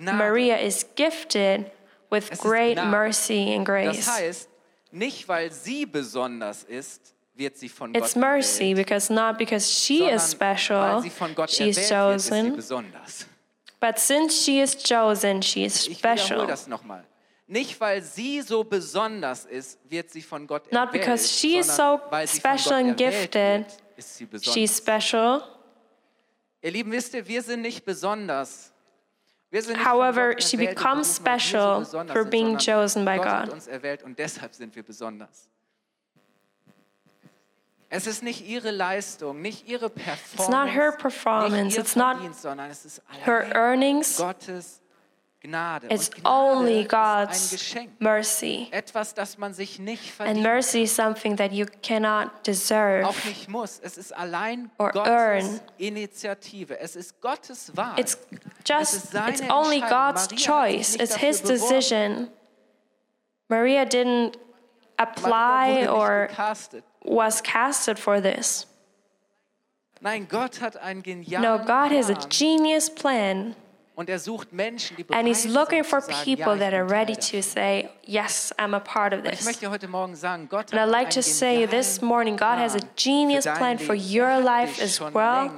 Maria 0.00 0.56
is 0.56 0.84
gifted 0.96 1.70
with 2.14 2.38
great 2.40 2.76
mercy 2.84 3.54
and 3.54 3.66
Das 3.66 3.74
grace. 3.96 4.08
heißt, 4.08 4.48
nicht 4.92 5.28
weil 5.28 5.50
sie 5.52 5.86
besonders 5.86 6.62
ist, 6.64 7.14
wird 7.34 7.56
sie 7.58 7.68
von 7.68 7.94
It's 7.94 8.14
Gott 8.14 8.20
mercy 8.22 8.70
erwählt, 8.70 8.86
because 8.86 9.12
not 9.12 9.38
because 9.38 9.68
she 9.68 10.04
is 10.04 10.30
special, 10.30 11.02
she 11.02 11.08
is 11.68 11.90
erwählt 11.90 12.30
wird, 12.30 12.58
ist 12.58 12.70
chosen, 12.70 12.92
but 13.80 13.98
since 13.98 14.44
she 14.44 14.60
is 14.60 14.76
chosen, 14.76 15.42
she 15.42 15.64
is 15.64 15.84
special. 15.84 16.46
das. 16.46 16.68
Nicht 17.46 17.78
weil 17.78 18.00
sie 18.02 18.40
so 18.40 18.64
besonders 18.64 19.44
ist, 19.44 19.78
wird 19.90 20.10
sie 20.10 20.22
von 20.22 20.46
Gott 20.46 20.72
Not 20.72 20.88
erwählt, 20.88 20.92
because 20.92 21.28
she 21.28 21.58
is 21.58 21.66
so 21.66 22.00
special 22.26 22.74
and 22.74 22.96
gifted, 22.96 23.66
wird, 23.66 23.82
ist 23.96 24.16
sie 24.16 24.24
besonders. 24.26 24.54
She's 24.54 24.78
special. 24.78 25.42
Ihr 26.62 26.70
Lieben, 26.70 26.90
wisst 26.92 27.12
ihr, 27.12 27.26
wir 27.26 27.42
sind 27.42 27.60
nicht 27.60 27.84
besonders. 27.84 28.72
Wir 29.54 29.62
sind 29.62 29.76
nicht 29.76 29.86
However, 29.86 30.34
she 30.40 30.56
becomes 30.56 31.20
berufen, 31.20 31.26
weil 31.26 31.78
wir 31.78 31.84
so 31.84 32.00
special 32.00 32.06
for 32.08 32.24
being 32.24 32.58
chosen 32.58 33.04
by 33.04 33.18
God. 33.18 33.50
uns 33.50 33.68
erwählt 33.68 34.02
und 34.02 34.18
deshalb 34.18 34.52
sind 34.52 34.74
wir 34.74 34.82
besonders. 34.82 35.48
Es 37.88 38.08
ist 38.08 38.24
nicht 38.24 38.44
ihre 38.48 38.72
Leistung, 38.72 39.40
nicht 39.40 39.68
ihre 39.68 39.90
Performance, 39.90 40.50
not 40.50 40.74
her 40.74 40.90
performance, 40.90 41.78
it's 41.78 41.94
not 41.94 42.16
Verdienst, 42.16 42.42
sondern 42.42 42.68
es 42.68 42.84
ist 42.84 43.02
Her 43.24 43.54
earnings, 43.54 44.20
it's 45.88 46.10
only 46.24 46.82
God's 46.82 47.76
mercy. 48.00 48.66
etwas, 48.72 49.14
das 49.14 49.38
man 49.38 49.54
sich 49.54 49.78
nicht 49.78 50.20
And 50.20 50.42
mercy 50.42 50.82
is 50.82 50.96
something 50.96 51.36
that 51.36 51.52
you 51.52 51.66
cannot 51.80 52.44
deserve. 52.44 53.06
auch 53.06 53.24
nicht 53.24 53.48
muss. 53.48 53.78
Es 53.84 53.98
ist 53.98 54.16
allein 54.16 54.72
or 54.78 54.92
earn. 54.96 55.60
Initiative. 55.78 56.76
Es 56.80 56.96
ist 56.96 57.20
Gottes 57.20 57.70
Wahl. 57.76 58.00
It's 58.00 58.18
just, 58.64 59.14
it's 59.14 59.40
only 59.42 59.80
God's 59.80 59.92
Maria 59.92 60.20
hat 60.22 60.30
sich 60.30 60.44
choice. 60.44 60.96
It's 60.96 61.16
His 61.16 61.40
decision. 61.40 62.30
Maria 63.48 63.84
didn't 63.84 64.36
apply 64.98 65.86
or 65.86 66.30
was 67.02 67.40
casted 67.40 67.98
for 67.98 68.20
this. 68.20 68.66
Nein, 70.00 70.26
Gott 70.28 70.60
hat 70.60 70.76
einen 70.76 71.02
genialen 71.02 71.42
No, 71.42 71.58
God 71.64 71.90
has 71.90 72.10
a 72.10 72.14
genius 72.28 72.90
plan, 72.90 73.54
er 74.10 74.18
sucht 74.18 74.52
Menschen, 74.52 74.96
die 74.96 75.04
and 75.10 75.26
He's 75.26 75.46
looking 75.46 75.82
for 75.82 76.02
people 76.02 76.56
that 76.56 76.74
are 76.74 76.84
ready 76.84 77.14
to 77.14 77.42
say, 77.42 77.88
Yes, 78.04 78.52
I'm 78.58 78.74
a 78.74 78.80
part 78.80 79.14
of 79.14 79.22
this. 79.22 79.46
möchte 79.46 79.70
heute 79.70 79.88
Morgen 79.88 80.14
sagen, 80.14 80.48
Gott 80.48 80.72
And 80.72 80.80
I'd 80.80 80.90
like 80.90 81.10
to 81.10 81.22
say 81.22 81.64
this 81.64 82.02
morning, 82.02 82.36
God 82.36 82.58
has 82.58 82.74
a 82.74 82.80
genius 82.96 83.46
plan 83.46 83.78
for 83.78 83.94
your 83.94 84.28
Er 84.28 84.40
life 84.42 84.82
as 84.82 85.00
well. 85.00 85.52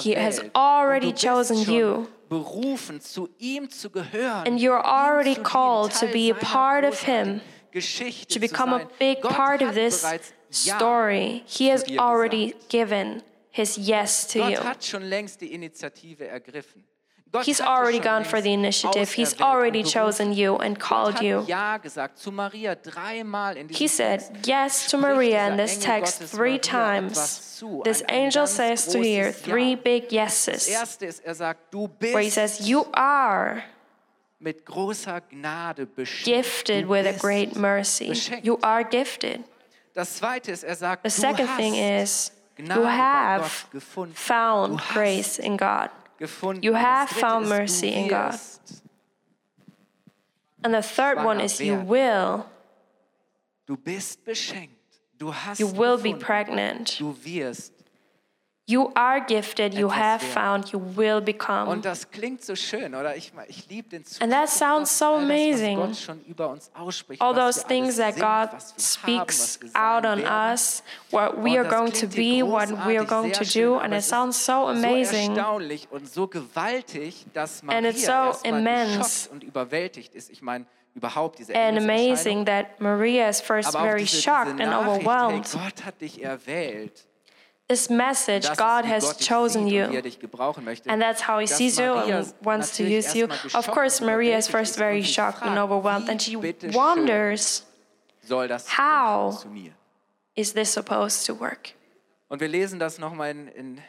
He 0.00 0.14
has 0.14 0.40
already 0.56 1.12
chosen 1.12 1.58
you. 1.58 2.08
Berufen, 2.34 3.00
zu 3.00 3.28
ihm 3.38 3.70
zu 3.70 3.90
gehören. 3.90 4.46
And 4.46 4.58
you're 4.58 4.84
already 4.84 5.36
called 5.36 5.92
to 6.00 6.06
be 6.06 6.30
a 6.30 6.34
part 6.34 6.84
of 6.84 7.00
Him, 7.02 7.40
Geschichte 7.72 8.34
to 8.34 8.40
become 8.40 8.72
a 8.72 8.86
big 8.98 9.20
part 9.20 9.62
of 9.62 9.74
this 9.74 10.04
story. 10.50 11.42
He 11.46 11.70
has 11.70 11.84
already 11.98 12.54
given 12.68 13.22
His 13.50 13.76
yes 13.76 14.26
to 14.28 14.38
you. 14.38 14.56
Gott 14.56 14.64
hat 14.64 14.84
schon 14.84 15.02
längst 15.02 15.40
die 15.40 15.52
Initiative 15.52 16.26
ergriffen. 16.26 16.84
He's 17.42 17.60
already 17.60 17.98
gone 17.98 18.24
for 18.24 18.40
the 18.40 18.52
initiative. 18.52 19.12
He's 19.12 19.40
already 19.40 19.82
chosen 19.82 20.32
you 20.32 20.56
and 20.56 20.78
called 20.78 21.20
you. 21.20 21.44
Ja 21.46 21.78
gesagt 21.78 22.18
zu 22.18 22.30
Maria 22.30 22.76
dreimal 22.76 23.56
in 23.56 23.68
diesem 23.68 23.78
He 23.78 23.88
said 23.88 24.22
yes 24.46 24.90
to 24.90 24.98
Maria 24.98 25.48
in 25.48 25.56
this 25.56 25.78
text 25.78 26.22
three 26.22 26.58
times. 26.58 27.60
This 27.84 28.02
angel 28.08 28.46
says 28.46 28.86
to 28.92 28.98
her 28.98 29.32
three 29.32 29.74
big 29.74 30.12
yeses, 30.12 30.68
er 30.68 31.56
where 32.00 32.22
he 32.22 32.30
says, 32.30 32.68
You 32.68 32.86
are 32.92 33.64
mit 34.40 34.64
großer 34.64 35.22
Gnade 35.30 35.88
gifted 36.24 36.86
with 36.86 37.06
a 37.06 37.18
great 37.18 37.56
mercy. 37.56 38.12
You 38.42 38.58
are 38.62 38.84
gifted. 38.84 39.44
Das 39.94 40.16
zweite 40.16 40.50
ist, 40.52 40.64
er 40.64 40.74
sagt, 40.74 41.04
The 41.04 41.10
second 41.10 41.48
thing 41.56 41.74
is, 41.74 42.32
you 42.58 42.84
have 42.84 43.48
found 44.14 44.80
grace 44.92 45.38
in 45.38 45.56
God. 45.56 45.90
You 46.60 46.74
have 46.74 47.08
found 47.08 47.48
mercy 47.48 47.92
in 47.92 48.08
God. 48.08 48.38
And 50.62 50.72
the 50.72 50.82
third 50.82 51.18
one 51.22 51.40
is, 51.40 51.60
You 51.60 51.76
will. 51.80 52.46
Du 53.66 53.76
bist 53.76 54.24
beschenkt. 54.24 54.70
Du 55.18 55.30
hast 55.30 55.60
You 55.60 55.66
will 55.66 55.98
be 55.98 56.14
pregnant. 56.14 57.00
You 58.66 58.90
are 58.94 59.20
gifted. 59.20 59.74
You 59.74 59.90
have 59.90 60.22
found. 60.22 60.72
You 60.72 60.78
will 60.78 61.20
become. 61.20 61.68
Und 61.68 61.84
das 61.84 62.10
klingt 62.10 62.42
so 62.42 62.56
schön, 62.56 62.94
oder? 62.94 63.14
Ich, 63.14 63.30
ich 63.46 63.68
liebe 63.68 63.90
den 63.90 64.06
Zug. 64.06 64.22
And 64.22 64.32
that 64.32 64.48
sounds 64.48 64.96
so 64.96 65.16
amazing. 65.16 65.78
Über 66.26 66.48
uns 66.48 66.70
all 67.18 67.34
those 67.34 67.62
things 67.62 67.96
that 67.96 68.16
God 68.16 68.58
speaks 68.78 69.02
haben, 69.02 69.28
was 69.28 69.60
wir 69.60 69.68
sein 69.68 69.82
out 69.82 70.06
on 70.06 70.20
us, 70.24 70.82
what 71.10 71.36
we 71.36 71.58
are 71.58 71.68
going 71.68 71.92
to 71.92 72.06
be, 72.06 72.42
what 72.42 72.70
we 72.86 72.96
are 72.96 73.04
going 73.04 73.32
to 73.32 73.44
do, 73.44 73.76
and 73.76 73.92
it 73.92 74.02
sounds 74.02 74.42
so 74.42 74.68
amazing. 74.68 75.34
So 75.34 75.40
erstaunlich 75.40 75.88
und 75.90 76.08
so 76.10 76.26
gewaltig, 76.26 77.26
dass 77.34 77.62
Maria 77.62 77.78
And 77.78 77.86
it's 77.86 78.06
so 78.06 78.48
immense. 78.48 79.28
und 79.28 79.44
überwältigt 79.44 80.14
ist. 80.14 80.30
Ich 80.30 80.40
meine, 80.40 80.64
überhaupt 80.94 81.38
diese 81.38 81.54
And 81.54 81.76
amazing 81.76 82.46
that 82.46 82.80
Maria 82.80 83.28
is 83.28 83.42
first 83.42 83.72
very 83.72 84.06
shocked 84.06 84.58
and 84.58 84.72
overwhelmed. 84.72 85.44
Hey, 85.44 85.60
Gott 85.60 85.84
hat 85.84 86.00
dich 86.00 86.22
erwählt. 86.22 87.04
This 87.66 87.88
message, 87.88 88.46
God 88.56 88.84
has 88.84 89.16
chosen 89.16 89.64
sieht 89.64 89.86
und 89.86 89.94
wie 89.94 89.96
er 89.96 90.04
you. 90.04 90.62
möchte. 90.62 90.90
And 90.90 91.00
that's 91.00 91.22
how 91.26 91.38
he 91.38 91.46
sees 91.46 91.78
you 91.78 91.94
and 91.94 92.34
wants 92.42 92.76
to 92.76 92.82
use 92.82 93.14
you. 93.14 93.26
Of 93.54 93.68
course, 93.68 94.02
Maria 94.02 94.36
is 94.36 94.46
first 94.48 94.76
very 94.76 95.02
shocked 95.02 95.42
and 95.42 95.58
overwhelmed, 95.58 96.10
and 96.10 96.20
she 96.20 96.36
wonders, 96.36 97.64
soll 98.22 98.48
das 98.48 98.66
denn 98.66 98.76
How? 98.76 99.46
is 100.36 100.52
this 100.52 100.70
supposed 100.70 101.24
to 101.26 101.34
work? 101.34 101.72
Und 102.28 102.40
wir 102.40 102.48
lesen 102.48 102.78
das 102.78 102.98
nochmal 102.98 103.30
in, 103.30 103.48
in, 103.48 103.80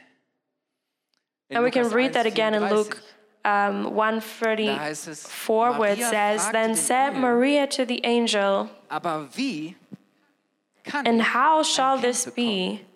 in 1.50 1.58
And 1.58 1.66
we 1.66 1.72
can 1.72 1.90
read 1.90 2.14
that 2.14 2.26
again 2.26 2.54
in 2.54 2.70
Luke 2.70 2.98
um, 3.44 3.84
Da 3.84 3.90
134, 3.90 5.78
where 5.78 5.92
it 5.92 6.00
says, 6.00 6.50
Then 6.52 6.76
said 6.76 7.14
Maria 7.14 7.68
to 7.68 7.86
the 7.86 8.00
angel, 8.06 8.70
Aber 8.90 9.28
wie 9.36 9.76
kann 10.86 11.06
And 11.06 11.22
how 11.22 11.62
shall 11.62 11.98
this 11.98 12.26
be, 12.26 12.34
Ich 12.34 12.42
bin 12.42 12.82
noch 12.82 12.95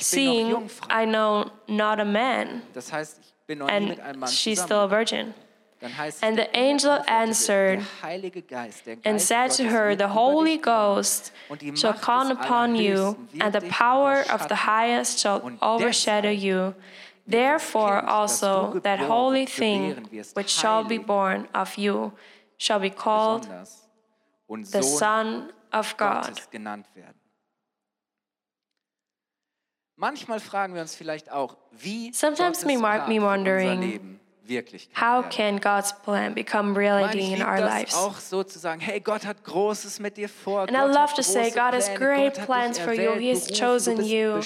seeing. 0.00 0.70
I 0.90 1.04
know 1.04 1.50
not 1.68 2.00
a 2.00 2.04
man? 2.04 2.62
Das 2.74 2.92
heißt, 2.92 3.18
ich 3.20 3.34
bin 3.46 3.58
noch 3.58 3.66
nie 3.68 3.88
mit 3.88 4.00
einem 4.00 4.10
And 4.10 4.20
Mann 4.20 4.30
she's 4.30 4.60
still 4.60 4.78
a 4.78 4.90
virgin. 4.90 5.34
Dann 5.80 5.96
heißt 5.96 6.22
And 6.22 6.36
the 6.36 6.46
angel 6.54 7.02
answered 7.06 7.80
der 8.02 8.42
Geist, 8.42 8.86
der 8.86 8.98
And 9.04 9.20
said 9.20 9.50
to 9.56 9.64
her, 9.64 9.96
The 9.96 10.14
Holy 10.14 10.58
Ghost 10.58 11.32
shall 11.74 11.94
come 11.94 12.30
upon 12.30 12.76
you, 12.76 13.16
and 13.40 13.52
the 13.52 13.66
power 13.68 14.24
of 14.32 14.46
the 14.48 14.64
highest 14.66 15.18
shall 15.18 15.42
overshadow 15.60 16.30
you. 16.30 16.74
Therefore 17.26 18.00
Kind, 18.00 18.08
das 18.08 18.40
du 18.40 18.46
also 18.46 18.80
that 18.80 19.00
holy 19.00 19.46
thing 19.46 20.08
which 20.34 20.50
shall 20.50 20.84
be 20.84 20.98
born 20.98 21.48
of 21.52 21.76
you 21.76 22.12
shall 22.58 22.80
be 22.80 22.90
called 22.90 23.48
the 24.48 24.82
Son 24.82 25.52
of 25.72 25.96
God. 25.96 26.40
Manchmal 30.02 30.40
fragen 30.40 30.74
wir 30.74 30.82
uns 30.82 30.96
vielleicht 30.96 31.30
auch, 31.30 31.56
wie 31.70 32.12
Sometimes 32.12 32.64
me 32.64 32.76
mark 32.76 33.06
me 33.06 33.22
wondering 33.22 34.18
How 34.94 35.22
can 35.30 35.60
God's 35.60 35.92
plan 36.02 36.34
become 36.34 36.76
reality 36.76 37.32
in 37.32 37.40
our 37.40 37.60
lives? 37.60 37.94
And 37.94 38.16
I 40.76 40.82
love 40.82 41.14
to 41.14 41.22
say, 41.22 41.52
God 41.52 41.74
has 41.74 41.88
great 41.94 42.34
plans 42.34 42.80
for 42.80 42.92
you. 42.92 43.12
He 43.12 43.28
has 43.28 43.46
chosen 43.46 44.04
you. 44.04 44.40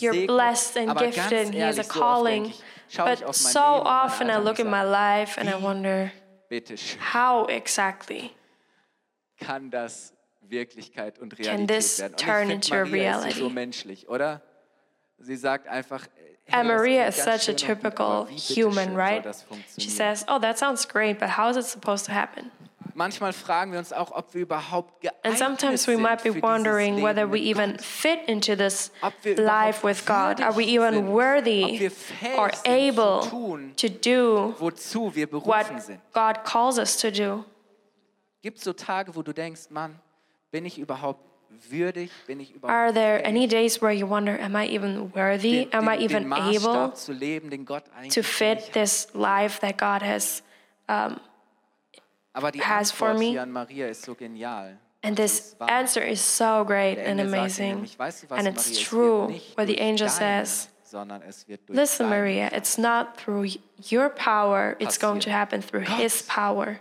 You're 0.00 0.26
blessed 0.26 0.76
and 0.76 0.94
gifted. 0.98 1.46
And 1.46 1.54
he 1.54 1.60
has 1.60 1.78
a 1.78 1.84
calling. 1.84 2.52
But 2.94 3.34
so 3.34 3.60
often 3.60 4.30
I 4.30 4.36
look 4.36 4.60
at 4.60 4.66
my 4.66 4.82
life 4.82 5.38
and 5.38 5.48
I 5.48 5.56
wonder, 5.56 6.12
how 6.98 7.46
exactly 7.46 8.36
can 9.40 9.70
this 11.66 12.02
turn 12.18 12.50
into 12.50 12.84
menschlich, 13.48 14.06
oder? 14.10 14.42
Sie 15.20 15.36
sagt 15.36 15.66
einfach, 15.68 16.06
hey, 16.46 16.60
And 16.60 16.68
das 16.68 16.78
Maria 16.78 17.06
is 17.08 17.16
such 17.16 17.48
a 17.48 17.52
typical 17.52 18.26
human, 18.26 18.94
right? 18.94 19.24
She 19.76 19.90
says, 19.90 20.24
Oh, 20.28 20.38
that 20.38 20.58
sounds 20.58 20.86
great, 20.86 21.18
but 21.18 21.28
how 21.28 21.50
is 21.50 21.56
it 21.56 21.66
supposed 21.66 22.06
to 22.06 22.12
happen? 22.12 22.50
Manchmal 22.94 23.32
fragen 23.32 23.70
wir 23.70 23.78
uns 23.78 23.92
auch, 23.92 24.10
ob 24.10 24.34
wir 24.34 24.42
überhaupt 24.42 25.00
geeignet 25.02 25.24
And 25.24 25.38
sometimes 25.38 25.86
we 25.86 25.96
might 25.96 26.22
be 26.24 26.30
wondering 26.42 27.00
whether 27.00 27.30
we 27.30 27.38
even 27.38 27.78
fit 27.78 28.20
into 28.26 28.56
this 28.56 28.90
life 29.36 29.84
with 29.84 30.04
God. 30.04 30.40
Are 30.40 30.52
we 30.52 30.64
even 30.64 31.08
worthy 31.12 31.90
or 32.36 32.50
able 32.64 33.20
to 33.76 33.88
do 33.88 34.54
wozu 34.58 35.14
wir 35.14 35.28
what. 35.30 35.66
God 36.12 36.44
calls 36.44 36.78
us 36.78 36.96
to 36.96 37.12
do? 37.12 37.44
Gibt 38.42 38.58
es 38.58 38.64
so 38.64 38.72
Tage, 38.72 39.14
wo 39.14 39.22
du 39.22 39.32
denkst, 39.32 39.70
Mann, 39.70 40.00
bin 40.50 40.64
ich 40.64 40.78
überhaupt 40.78 41.27
würdig? 41.70 42.10
Bin 42.26 42.40
ich 42.40 42.54
überhaupt 42.54 42.72
Are 42.72 42.92
there 42.92 43.24
any 43.26 43.46
days 43.46 43.80
where 43.80 43.92
you 43.92 44.08
wonder, 44.08 44.38
Am 44.40 44.54
I 44.56 44.66
even 44.68 45.12
worthy? 45.14 45.64
den, 45.66 45.72
Am 45.74 45.86
den, 45.86 46.00
I 46.00 46.04
even 46.04 46.32
able 46.32 46.92
leben, 47.08 47.66
to 48.10 48.22
fit 48.22 48.72
this 48.72 49.08
life 49.14 49.60
that 49.60 49.76
God 49.78 50.02
has? 50.02 50.42
Um, 50.88 51.20
Aber 52.32 52.52
die 52.52 52.60
has 52.60 52.90
for 52.90 53.14
me? 53.14 53.38
an 53.40 53.50
Maria 53.52 53.88
ist 53.88 54.02
so 54.02 54.14
genial. 54.14 54.78
And 55.02 55.16
this 55.16 55.54
answer 55.60 56.02
is 56.02 56.20
so 56.20 56.64
great 56.64 56.96
Der 56.96 57.06
and 57.06 57.20
Engel 57.20 57.28
sagt 57.30 57.32
ihr 57.32 57.40
amazing. 57.40 57.74
nämlich, 57.74 57.98
weißt 57.98 58.22
du 58.24 58.30
was, 58.30 58.38
And 58.38 58.48
it's 58.48 58.80
true 58.80 59.28
what 59.56 59.66
the 59.68 59.80
angel 59.80 60.08
deine, 60.08 60.44
says. 60.44 60.68
sondern 60.82 61.22
es 61.22 61.46
wird 61.46 61.68
durch 61.68 61.76
Listen, 61.78 62.08
Maria, 62.08 62.48
it's 62.52 62.78
not 62.78 63.16
through 63.16 63.46
your 63.92 64.08
power, 64.08 64.74
it's 64.80 64.98
going 64.98 65.20
to 65.20 65.30
happen 65.30 65.62
through 65.62 65.84
Gott 65.84 65.98
His 66.00 66.22
power. 66.24 66.80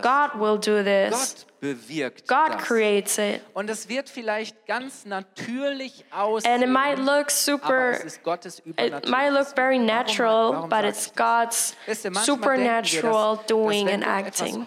God 0.00 0.38
will 0.38 0.58
do 0.58 0.82
this. 0.82 1.46
Bewirkt 1.60 2.28
God 2.28 2.54
das. 2.54 2.62
creates 2.62 3.18
it. 3.18 3.40
Und 3.52 3.68
es 3.68 3.88
wird 3.88 4.08
vielleicht 4.08 4.66
ganz 4.66 5.04
natürlich 5.04 6.04
aussehen. 6.10 6.52
And 6.52 6.62
it 6.62 6.68
might 6.68 6.98
look 6.98 7.08
aber 7.08 7.30
super, 7.30 7.90
es 7.90 8.04
ist 8.04 8.22
Gottes 8.22 8.62
it 8.64 9.08
might 9.08 9.32
look 9.32 9.48
very 9.54 9.78
natural, 9.78 10.52
warum, 10.52 10.54
warum 10.54 10.70
but 10.70 10.84
it's? 10.84 11.12
God's 11.14 11.74
Wisst 11.86 12.04
ihr, 12.04 12.10
manchmal 12.12 12.36
supernatural 12.36 13.36
denken 13.36 13.36
wir, 13.36 13.36
dass, 13.36 13.46
doing 13.46 13.86
dass 13.86 13.94
and 13.94 14.04
acting. 14.06 14.66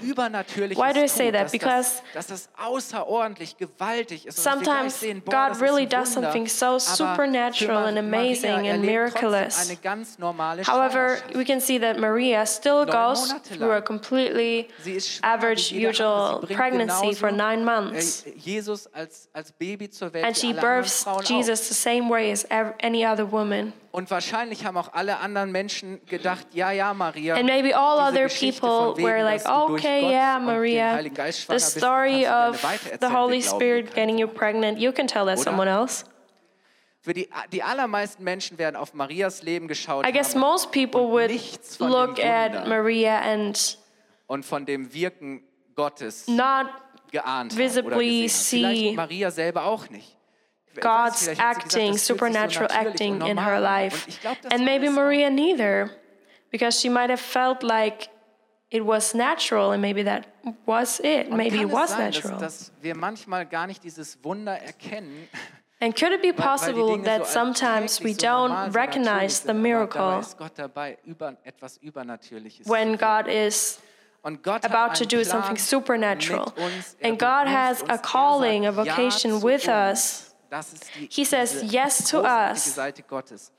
Why 0.78 0.94
do 0.94 1.02
I 1.02 1.08
say 1.08 1.32
that? 1.32 1.52
Because 1.52 2.02
das, 2.14 2.28
dass 2.28 2.50
außerordentlich 2.58 3.58
gewaltig 3.58 4.26
ist. 4.26 4.38
und 4.38 4.46
dass 4.46 4.56
wir 4.56 4.62
gleich 4.62 4.76
Sometimes 4.76 5.00
sehen, 5.00 5.22
boah, 5.22 5.50
God 5.50 5.62
really 5.62 5.86
does 5.86 6.14
something 6.14 6.48
so 6.48 6.78
supernatural 6.78 7.86
and 7.88 7.98
amazing 7.98 8.68
and 8.68 8.84
miraculous. 8.84 9.70
Eine 9.70 9.78
ganz 9.78 10.18
However, 10.68 11.18
we 11.34 11.46
can 11.46 11.62
see 11.62 11.80
that 11.80 11.98
Maria 11.98 12.46
still 12.46 12.86
goes 12.86 13.34
through 13.44 13.72
a 13.72 13.82
completely 13.82 14.68
Sie 14.84 14.94
ist 14.94 15.10
schwanger 15.10 15.34
average 15.34 15.72
usual 15.72 16.42
bringt 16.42 16.81
pregnancy 16.88 17.16
for 17.16 17.32
nine 17.32 17.64
months. 17.64 18.26
äh, 18.26 18.34
Jesus 18.38 18.88
als, 18.94 19.30
als 19.34 19.52
Baby 19.52 19.90
zur 19.90 20.14
Welt 20.14 20.26
And 20.26 20.38
she 20.38 20.50
anderen 20.50 20.84
births. 20.84 21.06
Jesus 21.30 21.68
the 21.68 21.74
same 21.74 22.10
way 22.10 22.32
as 22.32 22.46
any 22.82 23.06
other 23.06 23.30
woman. 23.32 23.74
Und 23.92 24.10
wahrscheinlich 24.10 24.66
haben 24.66 24.78
auch 24.78 24.94
alle 24.94 25.20
anderen 25.20 25.52
Menschen 25.52 26.00
gedacht, 26.06 26.48
ja, 26.54 26.72
ja, 26.72 26.94
Maria. 26.94 27.36
And 27.36 27.46
maybe 27.46 27.76
all 27.76 28.00
other 28.00 28.30
people 28.30 28.96
wegen, 28.96 29.08
were 29.08 29.24
like, 29.24 29.46
okay, 29.46 30.10
yeah, 30.10 30.40
Maria, 30.40 31.02
the 31.50 31.60
story 31.60 32.26
of 32.26 32.62
the 33.02 33.08
Holy 33.08 33.42
Spirit 33.42 33.94
getting 33.94 34.18
you 34.18 34.28
pregnant, 34.28 34.80
you 34.80 34.92
can 34.94 35.08
tell 35.08 35.26
that 35.26 35.38
Oder? 35.38 35.44
someone 35.44 35.70
else. 35.70 36.06
Für 37.04 37.14
die, 37.14 37.28
die 37.52 37.64
allermeisten 37.64 38.24
Menschen 38.24 38.60
werden 38.60 38.76
auf 38.76 38.94
Marias 38.94 39.42
Leben 39.42 39.68
geschaut 39.68 40.06
I 40.08 40.12
guess 40.12 40.36
most 40.36 40.72
people 40.72 41.10
would 41.10 41.32
look 41.80 42.24
at 42.24 42.68
Maria 42.68 43.20
and 43.22 43.80
und 44.28 44.46
von 44.46 44.66
dem 44.66 44.94
Wirken 44.94 45.44
Gottes 45.82 46.28
not 46.28 46.68
geahnt 47.12 47.54
haben 47.54 47.58
oder 47.58 47.58
visibly 47.58 48.24
gesehen 48.24 48.66
haben. 48.66 48.76
Vielleicht 48.76 48.96
Maria 48.96 49.32
selber 49.32 49.66
auch 49.66 49.90
nicht. 49.90 50.18
God's 50.80 51.28
acting, 51.28 51.38
das 51.38 51.74
fühlt 51.74 51.94
sich 51.94 52.04
so 52.04 52.14
supernatural 52.14 52.72
acting 52.72 53.22
in 53.22 53.38
her 53.38 53.60
life. 53.60 54.08
And 54.52 54.64
maybe 54.64 54.90
Maria 54.90 55.30
neither, 55.30 55.90
because 56.50 56.80
she 56.80 56.90
might 56.90 57.10
have 57.10 57.20
felt 57.20 57.62
like 57.62 58.10
it 58.70 58.86
was 58.86 59.14
natural, 59.14 59.72
and 59.72 59.82
maybe 59.82 60.04
that 60.04 60.28
was 60.66 61.02
it. 61.02 61.30
Maybe 61.30 61.62
it 61.62 61.72
was 61.72 61.98
natural. 61.98 62.40
Dass, 62.40 62.70
dass 62.70 62.72
wir 62.82 62.96
manchmal 62.96 63.46
gar 63.46 63.68
nicht 63.68 63.84
dieses 63.84 64.24
Wunder 64.24 64.54
erkennen, 64.54 65.28
And 65.84 65.96
could 65.96 66.14
it 66.14 66.22
be 66.22 66.28
weil, 66.38 66.38
weil 66.38 66.38
die 66.38 66.42
possible 66.42 67.04
that 67.04 67.26
so 67.26 67.34
sometimes 67.34 68.00
we 68.00 68.12
alltäglich, 68.12 68.22
so 68.22 68.48
normal, 68.48 68.70
don't 68.70 68.76
recognize 68.76 69.44
the 69.44 69.54
miracle 69.54 70.20
ist 70.20 70.38
Gott 70.38 70.52
dabei, 70.56 70.98
über, 71.04 71.36
when. 72.66 72.98
God 72.98 73.28
is 73.28 73.80
Und 73.80 73.80
Gott 73.80 73.82
hat 73.82 73.91
about 74.24 74.96
to 74.96 75.06
do 75.06 75.24
something 75.24 75.58
supernatural? 75.58 76.54
Er 76.58 77.08
And 77.10 77.20
God 77.20 77.48
has 77.48 77.84
a 77.88 77.98
calling, 77.98 78.66
a 78.66 78.72
vocation 78.72 79.42
with 79.42 79.68
us. 79.68 80.34
Das 80.50 80.74
ist 80.74 80.92
die, 80.96 81.08
He 81.10 81.24
says 81.26 81.64
yes 81.64 82.10
to 82.10 82.22
us. 82.24 82.76
Seite 82.76 83.04
Gottes. 83.04 83.52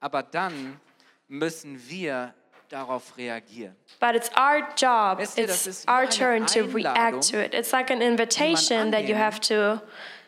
Aber 0.00 0.22
dann 0.22 0.80
müssen 1.28 1.78
wir 1.88 2.32
darauf 2.68 3.16
reagieren. 3.16 3.76
But 4.00 4.14
it's 4.14 4.30
our 4.36 4.68
job, 4.76 5.18
Wisst 5.18 5.38
ihr, 5.38 5.46
das 5.46 5.66
it's 5.66 5.86
our 5.88 6.08
turn 6.08 6.46
to 6.46 6.62
react 6.64 7.30
to 7.30 7.36
it. 7.36 7.54
It's 7.54 7.72
like 7.72 7.90
an 7.90 8.00
invitation 8.00 8.90
that 8.92 9.08
you 9.08 9.14
have 9.14 9.40
to 9.40 9.80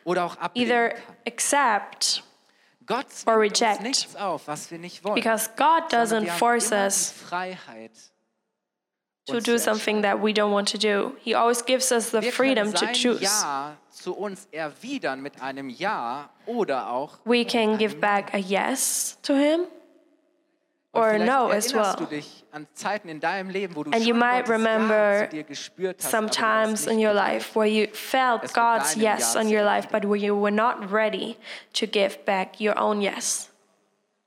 Oder 0.05 0.25
auch 0.25 0.37
ablehnen 0.37 0.71
either 0.71 0.95
accept 1.27 2.23
or 3.27 3.39
reject. 3.39 3.79
uns 3.79 3.83
nichts 3.83 4.17
auf, 4.17 4.47
was 4.49 4.71
wir 4.71 4.79
nicht 4.79 5.05
wollen. 5.05 5.15
because 5.15 5.49
God 5.57 5.91
doesn't 5.93 6.27
force 6.29 6.73
us 6.73 7.13
to 9.27 9.41
do 9.41 9.59
something 9.59 10.03
that 10.03 10.21
we 10.21 10.33
don't 10.33 10.53
want 10.53 10.69
to 10.69 10.79
do. 10.79 11.17
He 11.21 11.35
always 11.35 11.63
gives 11.63 11.93
us 11.93 12.11
the 12.11 12.23
freedom 12.23 12.73
to 12.73 12.87
choose. 12.93 13.23
Ja 13.23 13.77
zu 13.91 14.15
uns 14.15 14.49
erwidern 14.51 15.21
mit 15.21 15.43
einem 15.43 15.69
Ja 15.69 16.31
oder 16.47 16.91
auch 16.91 17.19
We 17.25 17.45
can 17.45 17.77
give 17.77 17.97
back 17.97 18.33
a 18.33 18.39
yes 18.39 19.19
to 19.23 19.35
Him 19.35 19.67
or 20.93 21.19
no 21.19 21.49
as 21.49 21.75
well. 21.75 21.95
du 21.97 22.07
dich 22.07 22.45
an 22.51 22.67
Zeiten 22.73 23.09
in 23.09 23.21
deinem 23.21 23.51
Leben, 23.51 23.77
wo 23.77 23.85
du 23.85 23.91
And 23.93 24.05
you 24.05 24.15
might 24.15 24.49
remember 24.49 25.21
ja 25.23 25.25
zu 25.29 25.37
dir 25.37 25.45
gespürt 25.45 25.99
hast, 26.03 26.15
aber 26.15 26.27
du 26.29 26.29
warst 26.29 26.43
Sometimes 26.43 26.87
in 26.87 26.99
your 27.05 27.13
life 27.13 27.55
where 27.55 27.69
you 27.69 27.87
felt 27.93 28.53
God's 28.55 28.97
yes 28.97 29.37
on 29.37 29.47
your 29.47 29.63
life, 29.63 29.89
but 29.91 30.05
where 30.05 30.17
you 30.17 30.35
were 30.35 30.55
not 30.55 30.91
ready 30.91 31.37
to 31.75 31.87
give 31.87 32.25
back 32.25 32.61
your 32.61 32.79
own 32.79 33.01
yes. 33.01 33.51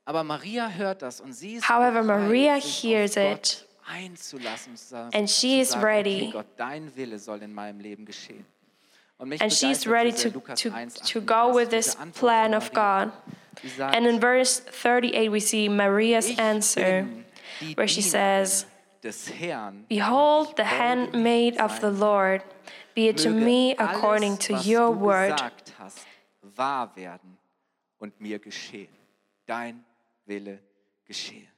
Aber 0.06 0.22
Maria 0.22 0.68
hört 0.68 1.02
das 1.02 1.20
und 1.20 1.32
sie 1.32 1.54
ist 1.54 1.68
However, 1.68 2.02
Maria 2.02 2.56
hears 2.56 3.16
it. 3.16 3.63
Einzulassen 3.94 4.76
zu 4.76 4.86
sagen, 4.86 5.10
And 5.14 5.28
she 5.28 5.60
is 5.60 5.70
sagen, 5.70 5.84
ready. 5.84 6.22
Okay, 6.22 6.30
Gott, 6.32 6.46
dein 6.56 6.94
Wille 6.96 7.18
soll 7.18 7.42
in 7.42 7.52
meinem 7.52 7.80
Leben 7.80 8.04
geschehen. 8.04 8.44
Und 9.18 9.28
mich 9.28 9.40
And 9.40 9.52
she's 9.52 9.86
ready 9.86 10.12
to, 10.12 10.30
to, 10.30 10.70
to 11.06 11.20
go 11.20 11.54
with 11.54 11.70
this 11.70 11.96
plan 12.14 12.54
of 12.54 12.72
God. 12.72 13.12
And 13.78 14.06
in 14.06 14.18
verse 14.18 14.60
38, 14.60 15.28
we 15.28 15.40
see 15.40 15.68
Maria's 15.68 16.36
answer, 16.38 17.06
where 17.76 17.86
she 17.86 18.02
says. 18.02 18.66
Behold, 19.88 20.56
the 20.56 20.64
handmaid 20.64 21.58
of 21.58 21.80
the. 21.80 21.90
Lord, 21.90 22.42
be 22.94 23.08
it 23.08 23.18
to 23.18 23.30
me 23.30 23.74
according 23.76 24.38
to 24.38 24.54
your 24.54 24.90
word. 24.90 25.32
gesagt 25.32 25.74
wahr 26.56 26.94
werden 26.96 27.38
und 27.98 28.20
mir 28.20 28.38
geschehen. 28.38 28.88
Dein 29.46 29.84
Wille 30.26 30.58
geschehe. 31.04 31.53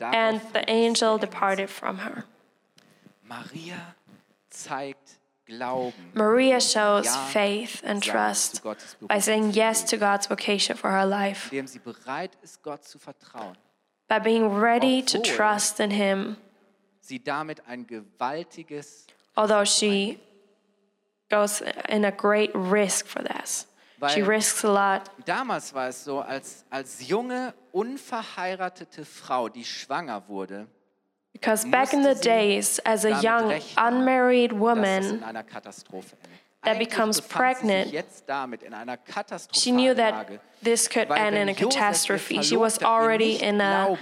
And 0.00 0.40
the 0.52 0.68
angel 0.68 1.16
er 1.16 1.18
departed 1.18 1.68
from 1.68 1.98
her. 1.98 2.24
Maria 3.24 3.96
zeigt 4.50 5.18
Glauben. 5.48 5.92
Maria 6.14 6.60
shows 6.60 7.08
faith 7.32 7.82
and 7.84 8.02
trust 8.02 8.62
by 9.08 9.18
saying 9.18 9.52
yes 9.52 9.82
to 9.84 9.96
God's 9.96 10.26
vocation 10.26 10.76
for 10.76 10.90
her 10.90 11.04
life, 11.04 11.50
indem 11.50 11.66
sie 11.66 11.80
bereit 11.80 12.36
ist, 12.42 12.62
Gott 12.62 12.84
zu 12.84 12.98
vertrauen. 12.98 13.56
by 14.08 14.18
being 14.18 14.48
ready 14.48 15.02
to 15.02 15.18
trust 15.18 15.80
in 15.80 15.90
Him, 15.90 16.36
Sie 17.00 17.18
damit 17.18 17.60
ein 17.66 17.86
gewaltiges, 17.86 19.06
although 19.36 19.64
she 19.64 20.20
goes 21.28 21.62
in 21.88 22.04
a 22.04 22.12
great 22.12 22.50
risk 22.54 23.06
for 23.06 23.22
this. 23.22 23.66
She 24.10 24.22
risks 24.22 24.64
a 24.64 24.72
lot. 24.72 25.10
damals 25.24 25.72
war 25.72 25.88
es 25.88 26.04
so, 26.04 26.20
als, 26.20 26.64
als 26.70 27.06
junge, 27.06 27.54
unverheiratete 27.72 29.04
Frau, 29.04 29.48
die 29.48 29.64
schwanger 29.64 30.22
wurde, 30.28 30.66
Because 31.32 31.64
back 31.64 31.92
in 31.92 32.02
the 32.02 32.14
days, 32.14 32.78
as 32.84 33.04
a 33.04 33.20
young, 33.22 33.48
rechnen, 33.48 33.78
unmarried 33.78 34.52
woman, 34.52 35.02
in 35.02 35.22
einer 35.22 35.42
Katastrophe 35.42 36.16
that 36.62 36.78
becomes 36.78 37.20
befand 37.20 37.56
sie 37.58 37.68
sich 37.68 37.68
pregnant, 37.68 37.92
jetzt 37.92 38.28
damit 38.28 38.62
in 38.62 38.74
einer 38.74 38.98
she 39.52 39.72
knew 39.72 39.94
that 39.94 40.40
this 40.62 40.88
could 40.88 41.10
end 41.10 41.36
in 41.36 41.48
a 41.48 41.54
catastrophe. 41.54 42.42
She 42.42 42.56
was 42.56 42.82
already 42.82 43.36
in 43.42 43.60
a 43.60 43.96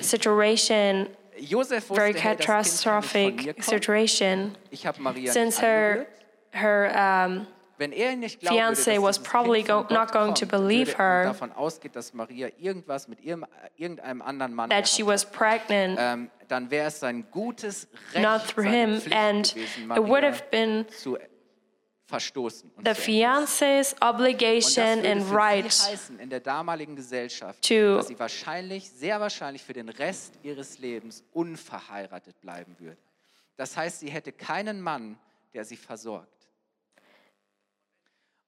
situation, 0.00 1.08
Josef 1.38 1.88
wusste, 1.88 1.94
very 1.94 2.12
hey, 2.12 2.36
das 2.36 2.46
Kind 2.46 2.46
kann 2.46 2.60
nicht 2.60 2.82
von 2.82 3.22
mir 3.22 3.52
catastrophic 3.54 3.64
situation, 3.64 4.56
Ich 4.70 4.84
Maria 4.98 5.32
since 5.32 5.58
her 5.58 6.06
her 6.52 6.90
um, 6.94 7.46
wenn 7.80 7.92
er 7.92 8.14
nicht 8.14 8.40
glaubte, 8.40 8.56
fiance 8.56 9.02
was 9.02 9.18
probably 9.18 9.62
go, 9.62 9.86
not 9.88 10.12
going 10.12 10.34
to 10.34 10.44
believe 10.44 10.92
her 10.98 11.34
that 14.68 14.86
she 14.86 15.02
was 15.02 15.24
pregnant, 15.24 15.98
ähm, 15.98 16.30
not 18.16 18.46
through 18.46 18.68
him, 18.68 19.00
and 19.10 19.56
it 19.56 20.04
would 20.04 20.22
have 20.22 20.42
been 20.50 20.84
the 22.84 22.94
fiance's 22.94 23.94
obligation 24.02 25.06
and 25.06 25.30
right 25.30 25.72
to 27.62 28.02
sie 28.02 28.18
wahrscheinlich, 28.18 28.90
sehr 28.90 29.20
wahrscheinlich 29.20 29.62
für 29.62 29.72
den 29.72 29.88
Rest 29.88 30.34
ihres 30.42 30.78
Lebens 30.78 31.24
unverheiratet 31.32 32.38
bleiben 32.42 32.76
würde. 32.78 32.98
Das 33.56 33.76
heißt, 33.76 34.00
sie 34.00 34.10
hätte 34.10 34.32
keinen 34.32 34.80
Mann, 34.82 35.18
der 35.54 35.64
sie 35.64 35.76
versorgt. 35.76 36.39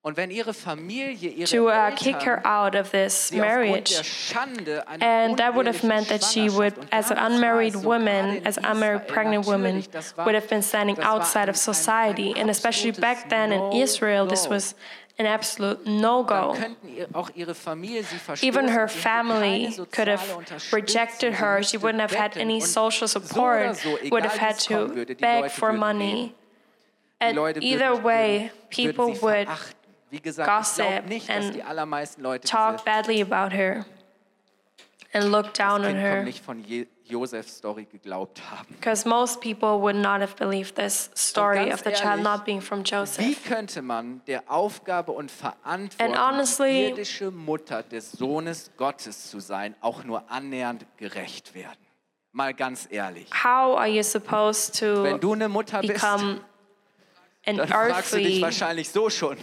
To 0.05 1.69
uh, 1.69 1.95
kick 1.95 2.23
her 2.23 2.45
out 2.45 2.75
of 2.75 2.91
this 2.91 3.31
marriage. 3.31 3.91
der 3.91 4.03
Schande 4.03 4.87
eine 4.89 5.01
And 5.01 5.37
that 5.39 5.55
would 5.55 5.67
have 5.67 5.85
meant 5.85 6.09
that 6.09 6.25
she 6.25 6.51
would, 6.51 6.75
as 6.91 7.13
an 7.13 7.19
unmarried 7.19 7.77
woman, 7.77 8.45
as 8.45 8.59
an 8.59 8.65
unmarried 8.65 9.07
pregnant 9.07 9.47
woman, 9.47 9.77
natürlich, 9.77 9.91
das 9.91 10.17
war- 10.17 10.27
would 10.27 10.35
have 10.35 10.49
been 10.49 10.63
standing 10.63 10.99
outside 11.01 11.49
of 11.49 11.57
society. 11.57 12.35
And 12.37 12.51
especially 12.51 12.91
back 12.91 13.29
then 13.29 13.53
in 13.53 13.73
Israel, 13.75 14.27
this 14.27 14.49
was 14.49 14.75
an 15.19 15.27
absolute 15.27 15.87
no-go. 15.87 16.55
könnten 16.59 16.89
ihr, 16.89 17.07
auch 17.13 17.31
ihre 17.37 17.55
Familie 17.55 18.03
sie 18.03 18.19
verstoßen. 18.19 18.43
Even 18.43 18.69
her 18.69 18.89
family 18.89 19.73
could 19.93 20.09
have 20.09 20.25
rejected 20.73 21.35
her. 21.35 21.63
She 21.63 21.77
wouldn't 21.77 22.01
have 22.01 22.13
had 22.13 22.37
any 22.37 22.61
social 22.61 23.07
support, 23.07 23.79
would 24.11 24.25
have 24.25 24.37
had 24.39 24.59
to 24.59 24.89
beg 25.21 25.51
for 25.53 25.73
money. 25.73 26.35
And 27.21 27.39
either 27.61 27.95
way, 27.95 28.51
people 28.71 29.15
would. 29.23 29.47
Wie 30.13 30.21
gesagt, 30.21 30.47
ich 30.47 30.55
gossip 30.59 30.87
glaube 30.87 31.09
nicht, 31.09 31.29
dass 31.29 31.51
die 31.53 31.63
allermeisten 31.63 32.21
Leute 32.21 32.47
talk 32.47 32.85
badly 32.85 33.23
about 33.23 33.55
her. 33.55 33.87
and 35.15 35.31
look 35.31 35.55
down 35.55 35.85
on 35.85 35.95
her. 35.95 36.23
nicht 36.23 36.45
von 36.45 36.63
Je 36.63 36.87
Story 37.49 37.87
geglaubt 37.91 38.43
haben. 38.51 38.75
Because 38.75 39.09
most 39.09 39.41
people 39.41 39.81
would 39.81 39.97
not 39.97 40.21
have 40.21 40.35
believed 40.37 40.77
this 40.77 41.11
story 41.15 41.73
of 41.73 41.81
the 41.81 41.93
child 41.93 42.05
ehrlich, 42.05 42.25
not 42.25 42.45
being 42.45 42.61
from 42.61 42.81
Wie 42.85 42.91
Joseph. 42.91 43.45
könnte 43.49 43.81
man 43.81 44.21
der 44.27 44.43
Aufgabe 44.49 45.13
und 45.13 45.31
Verantwortung, 45.31 46.15
honestly- 46.15 46.91
irdische 46.91 47.31
Mutter 47.31 47.83
des 47.83 48.13
Sohnes 48.13 48.71
Gottes 48.77 49.31
zu 49.31 49.41
sein, 49.41 49.75
auch 49.81 50.05
nur 50.05 50.31
annähernd 50.31 50.85
gerecht 50.99 51.55
werden? 51.55 51.79
Mal 52.33 52.53
ganz 52.53 52.87
ehrlich. 52.91 53.29
How 53.33 53.79
are 53.79 53.89
you 53.89 54.03
supposed 54.03 54.81
Wenn 54.83 55.13
to 55.13 55.19
du 55.19 55.33
eine 55.33 55.49
Mutter 55.49 55.81
bist, 55.81 55.95
become 55.95 56.41
an 57.47 57.57
dann 57.57 57.69
fragst 57.69 58.13
du 58.13 58.19
dich 58.19 58.43
wahrscheinlich 58.43 58.91
so 58.91 59.09
schon. 59.09 59.39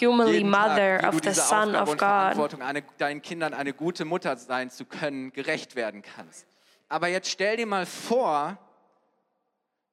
Humanly 0.00 0.44
mother 0.44 0.98
Tag, 1.00 1.14
of 1.14 1.20
the 1.22 1.32
Son 1.32 1.74
Aufgabe 1.74 2.40
of 2.40 2.50
God? 2.50 2.60
Eine, 2.60 2.82
deinen 2.98 3.22
Kindern 3.22 3.54
eine 3.54 3.72
gute 3.72 4.04
Mutter 4.04 4.36
sein 4.36 4.70
zu 4.70 4.84
können, 4.84 5.32
gerecht 5.32 5.76
werden 5.76 6.02
kannst. 6.02 6.46
Aber 6.88 7.08
jetzt 7.08 7.30
stell 7.30 7.56
dir 7.56 7.66
mal 7.66 7.86
vor, 7.86 8.58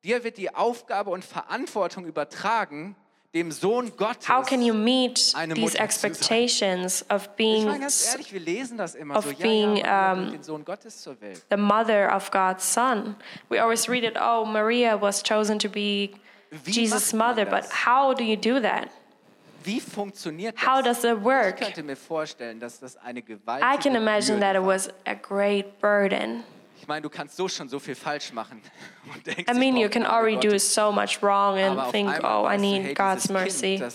dir 0.03 0.23
wird 0.23 0.37
die 0.37 0.53
Aufgabe 0.53 1.11
und 1.11 1.23
Verantwortung 1.23 2.05
übertragen, 2.05 2.95
dem 3.33 3.51
Sohn 3.51 3.95
Gottes. 3.95 4.27
How 4.27 4.45
can 4.45 4.61
you 4.61 4.73
meet 4.73 5.33
eine 5.35 5.53
these 5.53 5.77
expectations 5.77 7.05
of 7.11 7.29
being 7.35 7.67
ehrlich, 7.67 8.33
wir 8.33 8.39
lesen 8.39 8.77
das 8.77 8.95
immer 8.95 9.17
of 9.17 9.25
so. 9.25 9.33
Being, 9.35 9.77
ja, 9.77 10.13
Maria 10.15 10.25
um, 10.25 10.31
den 10.31 10.43
Sohn 10.43 10.65
Gottes 10.65 11.01
zur 11.01 11.19
Welt. 11.21 11.45
the 11.49 11.57
mother 11.57 12.13
of 12.15 12.31
God's 12.31 12.65
Son? 12.73 13.15
We 13.49 13.61
always 13.61 13.87
read 13.87 14.03
it, 14.03 14.17
oh, 14.19 14.45
Maria 14.45 14.99
was 14.99 15.21
chosen 15.21 15.59
to 15.59 15.69
be 15.69 16.11
Wie 16.49 16.71
Jesus' 16.71 17.13
mother, 17.13 17.45
but 17.45 17.65
how 17.85 18.13
do 18.15 18.23
you 18.23 18.35
do 18.35 18.59
that? 18.61 18.89
Wie 19.69 19.79
funktioniert 19.79 20.55
das? 20.55 20.67
How 20.67 20.83
does 20.83 21.03
it 21.03 21.17
ich 21.17 21.23
work? 21.23 21.57
könnte 21.57 21.83
mir 21.83 21.95
vorstellen, 21.95 22.59
dass 22.59 22.79
das 22.79 22.97
eine 22.97 23.19
I 23.19 23.23
gewaltige 23.23 23.79
can 23.83 23.95
imagine 23.95 24.39
that 24.39 24.55
it 24.55 24.63
was 24.63 24.89
a 25.05 25.13
great 25.13 25.79
burden. 25.79 26.43
Ich 26.81 26.87
meine, 26.87 27.01
du 27.01 27.09
kannst 27.09 27.35
so 27.35 27.47
schon 27.47 27.69
so 27.69 27.77
viel 27.77 27.93
falsch 27.93 28.33
machen. 28.33 28.61
Und 29.13 29.27
denkst, 29.27 29.43
I 29.47 29.51
ich 29.51 29.57
mean, 29.59 29.77
you 29.77 29.89
can 29.89 30.05
already 30.05 30.37
do 30.37 30.57
so 30.57 30.91
much 30.91 31.21
wrong 31.21 31.59
and 31.59 31.91
think, 31.91 32.09
oh, 32.23 32.47
I 32.47 32.57
need 32.57 32.95
God's 32.95 33.29
mercy. 33.29 33.77
Kind, 33.77 33.93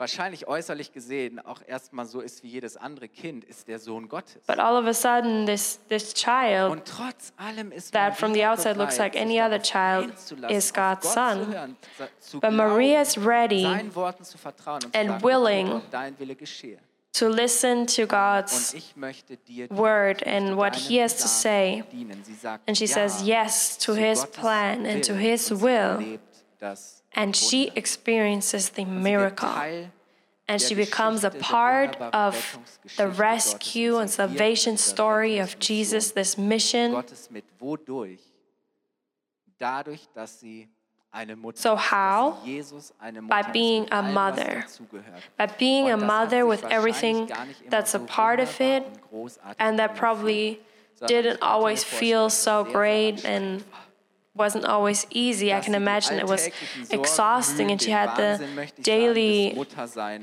wahrscheinlich 0.00 0.48
äußerlich 0.48 0.92
gesehen 0.92 1.38
auch 1.38 1.60
erstmal 1.66 2.06
so 2.06 2.20
ist 2.20 2.42
wie 2.42 2.48
jedes 2.48 2.76
andere 2.76 3.08
Kind, 3.08 3.44
ist 3.44 3.68
der 3.68 3.78
Sohn 3.78 4.08
Gottes. 4.08 4.42
But 4.46 4.58
all 4.58 4.76
of 4.76 4.86
a 4.86 4.94
sudden, 4.94 5.46
this, 5.46 5.78
this 5.88 6.14
child 6.14 6.72
Und 6.72 6.84
trotz 6.86 7.32
allem 7.36 7.70
ist 7.70 7.92
that 7.92 8.16
from 8.16 8.32
the 8.32 8.44
outside 8.44 8.76
looks 8.76 8.96
bereit, 8.96 9.14
like 9.14 9.22
any 9.22 9.40
other 9.40 9.60
child 9.60 10.10
is 10.48 10.72
God's 10.72 11.12
son. 11.12 11.52
Hören, 11.52 11.76
But 12.32 12.52
Maria 12.52 13.02
is 13.02 13.16
ready 13.18 13.62
seinen 13.62 13.94
Worten 13.94 14.24
zu 14.24 14.38
vertrauen 14.38 14.84
und 14.84 14.96
and 14.96 15.22
willing 15.22 15.82
to 17.12 17.28
listen 17.28 17.86
to 17.86 18.02
Und 18.02 18.08
God's 18.08 18.74
word 19.70 20.22
and 20.22 20.56
what 20.56 20.74
he 20.74 20.98
has 20.98 21.16
to 21.18 21.28
say. 21.28 21.84
Dienen. 21.92 22.24
Sie 22.24 22.34
sagt, 22.34 22.66
And 22.66 22.76
she 22.76 22.86
ja 22.86 22.94
says 22.94 23.22
yes 23.22 23.76
to 23.78 23.92
his 23.94 24.24
plan 24.24 24.86
and 24.86 25.04
to 25.04 25.14
his 25.14 25.50
will. 25.50 26.18
And 27.12 27.34
she 27.34 27.70
experiences 27.74 28.70
the 28.70 28.84
miracle. 28.84 29.52
And 30.48 30.60
she 30.60 30.74
becomes 30.74 31.22
a 31.22 31.30
part 31.30 31.96
of 32.00 32.58
the 32.96 33.08
rescue 33.08 33.98
and 33.98 34.10
salvation 34.10 34.76
story 34.76 35.38
of 35.38 35.58
Jesus, 35.58 36.10
this 36.12 36.36
mission. 36.36 36.92
Gottes 36.92 37.30
mit 37.30 37.44
wodurch? 37.60 38.18
Dadurch, 39.58 40.08
dass 40.14 40.40
sie 40.40 40.68
eine 41.12 41.36
Mutter 41.36 41.58
So 41.60 41.76
how? 41.76 42.32
dass 42.32 42.44
sie 42.44 42.56
Jesus 42.56 42.92
eine 42.98 43.22
By 43.22 43.42
being 43.52 43.86
a 43.92 44.02
mother. 44.02 44.64
By 45.36 45.46
being 45.46 45.90
a 45.90 45.96
mother 45.96 46.46
with 46.46 46.64
everything 46.64 47.26
gar 47.26 47.46
nicht 47.46 47.60
immer 47.60 47.70
that's 47.70 47.94
a 47.94 48.00
part 48.00 48.40
of 48.40 48.60
it, 48.60 48.84
and 49.58 49.78
that 49.78 49.94
probably 49.94 50.60
didn't 51.06 51.42
always 51.42 51.84
feel 51.84 52.30
so 52.30 52.64
great 52.64 53.24
and. 53.24 53.62
Wasn't 54.34 54.64
always 54.64 55.06
easy. 55.10 55.52
I 55.52 55.60
can 55.60 55.74
imagine 55.74 56.18
it 56.18 56.28
was 56.28 56.48
exhausting, 56.90 57.70
and 57.70 57.80
she 57.80 57.90
had 57.90 58.16
the 58.16 58.38
Wahnsinn, 58.38 58.54
möchte 58.54 58.80
ich 58.80 58.86
sagen, 58.86 59.14
daily 59.14 59.66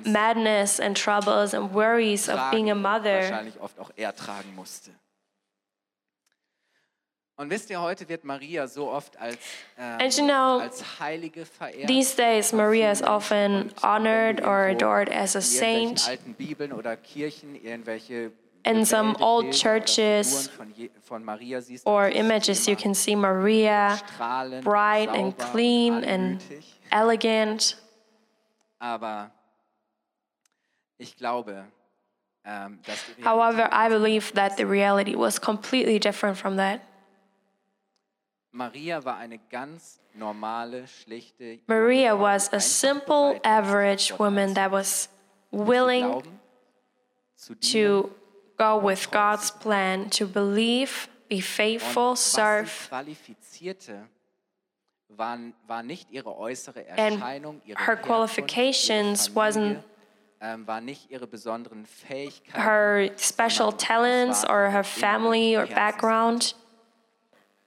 madness 0.06 0.80
and 0.80 0.96
troubles 0.96 1.54
and 1.54 1.74
worries 1.74 2.30
of 2.30 2.40
being 2.52 2.70
a 2.70 2.76
mother. 2.76 3.22
wahrscheinlich 3.22 3.60
oft 3.60 3.80
auch 3.80 3.92
er 3.96 4.16
tragen 4.16 4.56
musste. 4.56 4.92
Und 7.40 7.52
wisst 7.52 7.70
ihr, 7.70 7.80
heute 7.80 8.10
wird 8.10 8.24
Maria 8.24 8.66
so 8.68 8.90
oft 8.90 9.16
als, 9.20 9.38
ähm, 9.78 10.00
And 10.02 10.18
you 10.18 10.26
know, 10.26 10.60
als 10.60 11.00
Heilige 11.00 11.46
verehrt. 11.46 11.88
These 11.88 12.16
days, 12.16 12.52
Maria 12.52 12.92
is 12.92 13.04
often 13.04 13.72
honored 13.84 14.42
or 14.42 14.70
adored 14.70 15.08
as 15.12 15.36
a 15.36 15.40
in 15.40 15.44
saint. 15.44 16.08
alten 16.08 16.34
Bibeln 16.34 16.74
oder 16.74 16.98
Kirchen 16.98 17.54
irgendwelche 17.54 18.32
In 18.68 18.86
some 18.86 19.16
old 19.22 19.52
churches 19.54 20.50
Figuren 20.50 20.58
von, 20.58 20.74
je, 20.76 20.90
von 21.02 21.24
Maria 21.24 21.62
siehst, 21.62 21.86
Or 21.86 22.04
dann 22.04 22.12
siehst 22.12 22.18
du 22.18 22.26
images, 22.26 22.68
you 22.68 22.76
can 22.76 22.94
see 22.94 23.16
Maria 23.16 23.98
bright 24.62 25.10
and 25.10 25.38
clean 25.38 26.04
and 26.04 26.44
elegant. 26.92 27.78
Aber 28.80 29.32
ich 30.98 31.16
glaube, 31.16 31.66
ähm, 32.44 32.80
However, 33.24 33.70
I 33.72 33.90
believe 33.90 34.34
that 34.34 34.58
the 34.58 34.66
reality 34.66 35.16
was 35.16 35.40
completely 35.40 36.00
different 36.00 36.38
from 36.38 36.58
that. 36.58 36.82
Maria 38.52 39.04
war 39.04 39.18
eine 39.18 39.40
ganz 39.50 40.00
normale, 40.14 40.88
schlichte 40.88 41.60
Maria 41.68 42.16
was 42.16 42.52
a 42.52 42.60
simple, 42.60 43.34
bereit 43.34 43.46
war, 43.46 43.98
sich 43.98 44.12
average 44.12 44.20
woman 44.20 44.54
that 44.56 44.72
was 44.72 45.10
willing 45.52 46.06
glauben, 46.06 46.40
zu 47.36 47.56
dienen. 47.56 47.72
to 47.72 48.10
go 48.58 48.78
with 48.78 49.12
God's 49.12 49.52
plan, 49.52 50.10
to 50.12 50.26
believe, 50.26 51.10
be 51.30 51.40
faithful, 51.42 52.16
serve. 52.16 52.90
waren, 55.18 55.54
war 55.68 55.84
nicht 55.84 56.12
ihre 56.12 56.38
äußere 56.38 56.86
And 56.98 57.16
Erscheinung, 57.16 57.62
ihre 57.66 57.80
her 57.80 57.96
qualifications 57.96 59.36
wasn't 59.36 59.84
ähm, 60.40 60.68
war 60.68 60.82
nicht 60.82 61.10
ihre 61.10 61.28
besonderen 61.28 61.86
Fähigkeiten, 61.86 62.62
her 62.62 63.10
special 63.18 63.72
talents 63.72 64.44
or 64.46 64.70
her 64.70 64.84
family 64.84 65.58
or 65.58 65.66
background, 65.66 66.56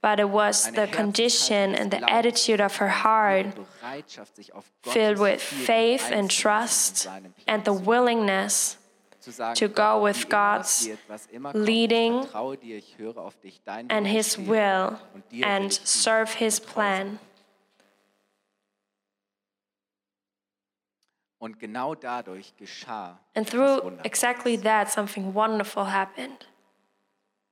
but 0.01 0.21
it 0.21 0.29
was 0.29 0.71
the 0.73 0.87
condition 0.87 1.75
and 1.75 1.91
the 1.91 2.01
attitude 2.09 2.61
of 2.61 2.77
her 2.79 3.03
heart 3.03 3.47
Bereitschaft, 3.57 4.37
sich 4.37 4.55
auf 4.55 4.65
filled 4.83 5.19
with 5.19 5.43
faith 5.43 6.13
and 6.13 6.31
trust 6.31 7.09
and 7.47 7.65
the 7.65 7.73
willingness 7.73 8.77
to 9.21 9.69
go 9.69 10.05
with 10.05 10.29
God's 10.29 10.87
wird, 10.87 10.99
was 11.09 11.27
immer 11.27 11.53
kommt, 11.53 11.65
leading 11.65 12.21
ich 12.21 12.25
vertraue 12.27 12.57
dir, 12.57 12.77
ich 12.77 12.99
höre 12.99 13.19
auf 13.19 13.39
dich, 13.41 13.61
dein 13.65 13.91
and 13.91 14.07
His 14.07 14.39
will 14.39 14.99
und 15.15 15.31
dir 15.31 15.47
will 15.47 15.53
and 15.53 15.73
serve 15.73 16.33
His 16.37 16.59
und 16.59 16.67
treu 16.67 16.83
sein. 16.83 17.09
plan. 17.09 17.19
Und 21.39 21.59
genau 21.59 21.95
dadurch 21.95 22.55
geschah 22.57 23.19
And 23.35 23.49
through 23.49 23.99
exactly 24.05 24.59
that, 24.61 24.91
something 24.91 25.35
wonderful 25.35 25.91
happened. 25.91 26.47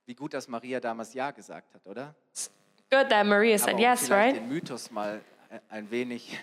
Wie 0.05 0.15
gut, 0.15 0.33
dass 0.33 0.47
Maria 0.47 0.79
damals 0.79 1.13
Ja 1.13 1.31
gesagt 1.31 1.73
hat, 1.73 1.85
oder? 1.85 2.15
Good 2.91 3.09
that 3.09 3.25
Maria 3.25 3.57
said 3.59 3.75
um 3.75 3.79
yes, 3.79 4.09
right? 4.09 4.35
den 4.35 4.47
Mythos 4.47 4.89
mal 4.89 5.21
äh, 5.49 5.59
ein 5.69 5.89
wenig 5.91 6.39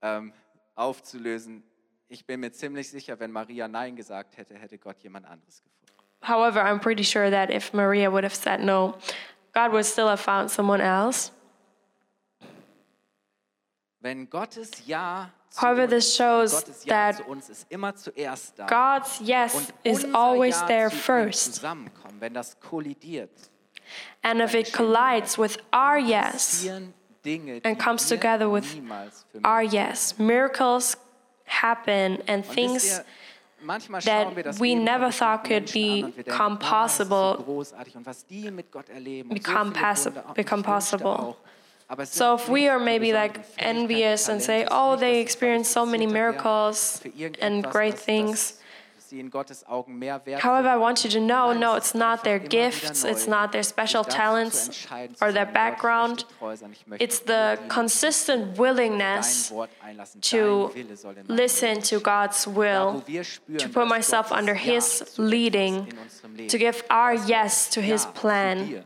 ähm, 0.00 0.32
aufzulösen. 0.74 1.64
Ich 2.12 2.26
bin 2.26 2.40
mir 2.40 2.52
ziemlich 2.52 2.90
sicher, 2.90 3.18
wenn 3.18 3.32
Maria 3.32 3.66
Nein 3.66 3.96
gesagt 3.96 4.36
hätte, 4.36 4.54
hätte 4.54 4.76
Gott 4.76 4.98
jemand 4.98 5.24
anderes 5.24 5.62
gefunden. 5.62 5.94
However, 6.20 6.62
I'm 6.62 6.78
pretty 6.78 7.02
sure 7.02 7.30
that 7.30 7.50
if 7.50 7.72
Maria 7.72 8.12
would 8.12 8.22
have 8.22 8.34
said 8.34 8.60
no, 8.60 8.98
God 9.54 9.72
would 9.72 9.86
still 9.86 10.08
have 10.08 10.20
found 10.20 10.50
someone 10.50 10.82
else. 10.82 11.32
Wenn 14.00 14.28
Gottes 14.28 14.86
Ja 14.86 15.30
zu 15.48 15.62
However, 15.62 15.84
uns, 15.84 15.90
this 15.90 16.14
shows 16.14 16.84
that 16.84 17.16
zu 17.16 17.24
uns 17.24 17.48
ist 17.48 17.66
immer 17.70 17.94
zuerst 17.96 18.58
da. 18.58 18.66
God's 18.66 19.18
yes 19.20 19.72
is 19.82 20.04
always 20.12 20.60
there 20.66 20.90
first. 20.90 21.64
And 24.22 24.40
if 24.42 24.54
it 24.54 24.70
collides 24.74 25.38
with 25.38 25.56
our 25.72 25.98
yes, 25.98 26.66
and 26.66 27.78
comes 27.78 28.06
together 28.06 28.50
with 28.50 28.66
our 29.44 29.62
yes, 29.62 30.18
miracles 30.18 30.98
happen 31.46 32.18
and 32.28 32.44
things 32.44 32.98
that 32.98 33.06
schauen 34.02 34.36
wir 34.36 34.42
das 34.42 34.58
we 34.60 34.74
never 34.74 35.10
thought 35.10 35.44
could 35.44 35.62
Menschen 35.72 35.72
be 35.72 35.98
an 35.98 36.04
und 36.04 36.16
wir 36.16 36.24
denken, 36.24 36.30
become 36.30 36.56
"Ah, 36.56 36.58
das 36.58 37.00
ist 37.00 37.08
possible 37.08 37.34
so 37.38 37.42
großartig 37.44 37.96
und 37.96 38.06
was 38.06 38.26
die 38.26 38.50
mit 38.50 38.70
Gott 38.72 38.88
erleben 38.88 39.30
und 39.30 39.34
become 39.42 39.72
passi- 39.72 40.10
become 40.34 40.62
possible. 40.62 41.06
auch. 41.06 41.36
Aber 41.88 42.04
es 42.04 42.14
So 42.14 42.34
if 42.36 42.48
we 42.48 42.70
are 42.70 42.78
maybe 42.80 43.12
like 43.12 43.40
envious 43.58 44.28
and 44.28 44.40
say, 44.42 44.64
Talente, 44.64 44.66
es 44.66 44.70
ist 44.70 44.76
oh, 44.76 44.96
they 44.96 45.20
experienced 45.20 45.72
so 45.72 45.84
many 45.84 46.06
miracles 46.06 47.00
and 47.40 47.64
great 47.70 47.96
things, 47.98 48.58
However, 50.40 50.68
I 50.68 50.76
want 50.76 51.04
you 51.04 51.10
to 51.10 51.20
know 51.20 51.52
no, 51.52 51.76
it's 51.76 51.94
not 51.94 52.24
their 52.24 52.38
gifts, 52.38 53.04
it's 53.04 53.26
not 53.26 53.52
their 53.52 53.62
special 53.62 54.04
talents 54.04 54.86
or 55.20 55.32
their 55.32 55.44
sagen, 55.44 55.46
Gott, 55.46 55.48
ich 55.48 55.52
background. 55.54 56.16
möchte 56.24 56.38
treu 56.38 56.56
sein, 56.56 56.72
ich 56.72 56.86
möchte 56.86 57.04
It's 57.04 57.20
the 57.20 57.58
consistent 57.68 58.58
willingness 58.58 59.48
to 59.50 59.66
dein 60.72 60.86
Wille 60.86 60.96
soll 60.96 61.12
in 61.16 61.26
meinem 61.26 61.36
listen 61.36 61.82
to. 61.82 62.00
God's 62.00 62.46
will, 62.46 62.94
wo 62.94 63.02
wir 63.06 63.24
spüren, 63.24 63.58
to 63.58 63.68
put 63.68 63.88
myself 63.88 64.32
under 64.32 64.54
His 64.54 65.14
leading, 65.18 65.86
in 65.88 65.98
unserem 65.98 66.34
Leben. 66.36 66.48
to 66.48 66.58
give 66.58 66.84
our 66.90 67.14
yes 67.14 67.68
to 67.70 67.80
His 67.80 68.06
plan. 68.14 68.84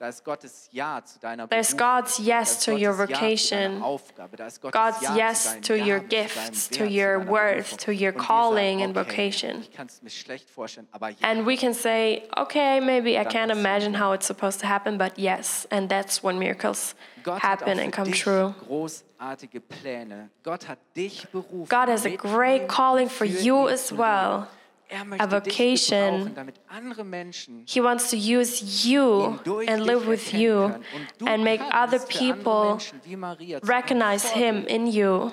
There's 0.00 1.74
God's 1.74 2.18
yes 2.22 2.64
to 2.64 2.72
your 2.72 2.96
Gottes 2.96 3.10
Ja 3.10 3.18
zu 3.18 3.20
vocation. 3.20 3.72
deiner 3.74 3.84
Aufgabe. 3.84 4.36
Da 4.38 4.46
ist 4.46 4.62
Gottes 4.62 4.80
God's 4.80 5.16
yes 5.16 5.58
to 5.60 5.74
your 5.74 6.00
Gaben, 6.00 6.08
zu 6.08 6.08
deinem 6.08 6.08
gifts, 6.08 6.68
to 6.70 6.84
your 6.84 7.28
worth, 7.28 7.76
to 7.76 7.92
your 7.92 8.12
calling 8.12 8.82
and 8.82 8.94
vocation. 8.94 9.60
Ich 9.60 9.72
kann 9.72 9.88
es 9.88 10.00
mir 10.02 10.08
schlecht 10.08 10.48
vorstellen, 10.48 10.88
aber 10.90 11.10
ja. 11.10 11.16
And 11.20 11.46
we 11.46 11.54
can 11.54 11.74
say, 11.74 12.22
okay, 12.34 12.80
maybe 12.80 13.20
I 13.20 13.24
can't 13.24 13.52
imagine 13.52 13.92
how 13.92 14.14
it's 14.14 14.26
supposed 14.26 14.60
to 14.60 14.66
happen, 14.66 14.96
but 14.96 15.18
yes. 15.18 15.66
And 15.70 15.90
that's 15.90 16.24
when 16.24 16.38
miracles 16.38 16.94
Gott 17.22 17.42
hat 17.42 17.62
auch 17.62 17.66
happen 17.66 17.78
and 17.78 17.92
come 17.92 18.10
true. 18.10 18.54
großartige 18.66 19.60
Pläne. 19.60 20.30
Gott 20.42 20.66
hat 20.66 20.78
dich 20.96 21.28
berufen. 21.28 21.68
God 21.68 21.90
has 21.90 22.06
a 22.06 22.16
great 22.16 22.68
calling 22.68 23.10
for 23.10 23.26
you 23.26 23.68
as 23.68 23.92
well. 23.92 24.48
Er 24.90 25.06
a 25.20 25.30
vocation. 25.30 26.10
gebrauchen, 26.10 26.34
damit 26.34 26.60
andere 26.68 27.04
Menschen 27.04 27.64
He 27.68 27.80
wants 27.80 28.10
to 28.10 28.16
use 28.16 28.88
you 28.88 29.38
and 29.68 29.86
live 29.86 30.06
with 30.08 30.32
you 30.32 30.68
können. 30.68 30.84
Und 30.94 31.06
du 31.18 31.26
and 31.26 31.44
make 31.44 31.62
other 31.72 32.00
people 32.00 32.70
Menschen 32.70 33.00
wie 33.04 33.16
Maria 33.16 33.60
zu 33.60 33.72
einem 33.72 33.82
recognize 33.82 34.28
Him 34.32 34.66
in 34.66 34.86
you. 34.88 35.30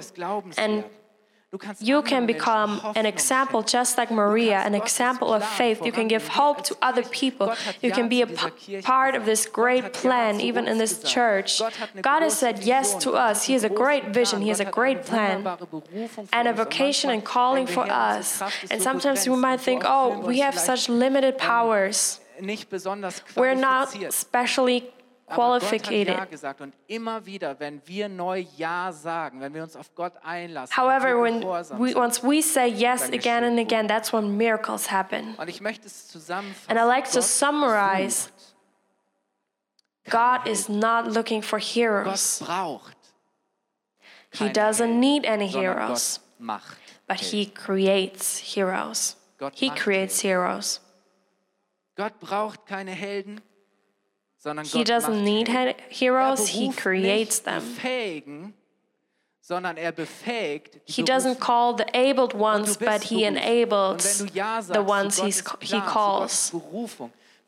And 0.58 0.58
werden. 0.58 0.58
Du 0.58 0.76
kannst 0.76 0.97
You 1.80 2.02
can 2.02 2.26
become 2.26 2.82
an 2.96 3.06
example, 3.06 3.64
just 3.64 3.98
like 3.98 4.12
Maria, 4.12 4.60
an 4.66 4.76
example 4.76 5.34
of 5.34 5.44
faith. 5.46 5.86
You 5.86 5.94
can 5.94 6.10
give 6.10 6.28
hope 6.28 6.62
to 6.66 6.76
other 6.82 7.04
people. 7.04 7.54
You 7.82 7.92
can 7.92 8.10
be 8.10 8.22
a 8.22 8.28
dieser 8.28 8.50
p- 8.52 8.74
Kirche 8.74 8.84
part 8.84 9.16
of 9.16 9.24
this 9.24 9.46
great 9.46 9.94
plan, 9.94 10.42
even 10.42 10.68
in 10.68 10.78
this 10.78 11.02
church. 11.04 11.60
Gott 11.60 11.74
hat 11.78 11.90
eine 11.94 12.02
God 12.02 12.22
has 12.24 12.38
said 12.38 12.66
yes 12.66 12.96
to 12.96 13.12
us. 13.14 13.46
He 13.46 13.54
has 13.54 13.64
a 13.64 13.70
great 13.70 14.14
vision. 14.14 14.42
He 14.42 14.50
has 14.50 14.60
a 14.60 14.66
great 14.70 15.06
plan 15.06 15.38
wunderbare 15.44 15.66
Berufung 15.68 16.28
für 16.28 16.34
and 16.36 16.48
a 16.50 16.54
vocation 16.54 17.10
and 17.12 17.24
calling 17.24 17.66
for 17.66 17.86
wir, 17.86 17.94
Herr, 17.94 18.18
unsere 18.18 18.46
us. 18.46 18.70
And 18.70 18.82
sometimes 18.82 19.26
we 19.26 19.38
might 19.38 19.62
think, 19.62 19.84
oh, 19.86 20.20
we 20.20 20.40
have 20.42 20.60
such 20.60 20.90
limited 20.90 21.38
powers. 21.38 22.20
We're 23.38 23.56
not 23.56 23.88
specially 24.12 24.92
Aber 25.30 25.60
Gott 25.60 25.72
hat 25.72 25.92
Ja 25.92 26.24
gesagt 26.24 26.62
und 26.62 26.74
immer 26.88 27.26
wieder, 27.26 27.60
wenn 27.60 27.82
wir 27.86 28.08
neu 28.08 28.46
Ja 28.56 28.94
sagen, 28.94 29.42
wenn 29.42 29.54
wir 29.54 29.62
uns 29.62 29.76
auf 29.76 29.94
Gott 29.94 30.14
einlassen, 30.24 30.76
However, 30.78 31.22
when 31.22 31.44
we, 31.44 31.94
once 31.96 32.24
we 32.24 32.42
say 32.42 32.68
yes 32.68 33.04
again 33.10 33.44
and 33.44 33.60
again, 33.60 33.90
that's 33.90 34.14
when 34.14 34.38
miracles 34.38 34.90
happen. 34.90 35.36
und 35.38 35.50
ich 35.50 35.60
möchte 35.60 35.88
es 35.88 36.08
zusammenfassen. 36.08 36.70
And 36.70 36.80
I 36.80 36.84
like 36.84 37.12
to 37.12 37.22
summarize 37.22 38.30
God 40.10 40.48
is 40.48 40.70
not 40.70 41.08
looking 41.14 41.42
for 41.42 41.60
heroes. 41.60 42.42
He 44.32 44.50
doesn't 44.50 45.00
need 45.00 45.26
any 45.26 45.48
heroes, 45.48 46.20
but 47.08 47.20
He 47.20 47.48
creates 47.48 48.56
heroes. 48.56 49.18
He 49.54 49.70
creates 49.70 50.22
heroes. 50.22 50.80
God 51.98 52.20
braucht 52.20 52.66
keine 52.66 52.92
Helden, 52.92 53.42
He 54.56 54.80
Gott 54.80 54.88
doesn't 54.88 55.16
macht 55.16 55.24
need 55.24 55.48
he- 55.48 55.76
heroes, 55.90 56.48
He 56.48 56.72
creates 56.72 57.42
them. 57.44 57.64
Sondern 59.42 59.78
er 59.78 59.94
befähigt 59.94 60.76
die 60.88 60.92
He 60.92 61.04
doesn't 61.04 61.40
call 61.40 61.78
the 61.78 61.86
abled 61.94 62.34
ones, 62.34 62.78
but 62.78 63.04
He 63.04 63.24
enables 63.24 64.20
Und 64.20 64.20
wenn 64.20 64.28
du 64.28 64.34
Ja 64.34 64.62
sagst 64.62 64.74
the 64.74 64.92
ones 64.92 65.16
zu 65.16 65.26
he's, 65.26 65.44
Gottes 65.44 65.72
He 65.72 65.80
calls. 65.80 66.54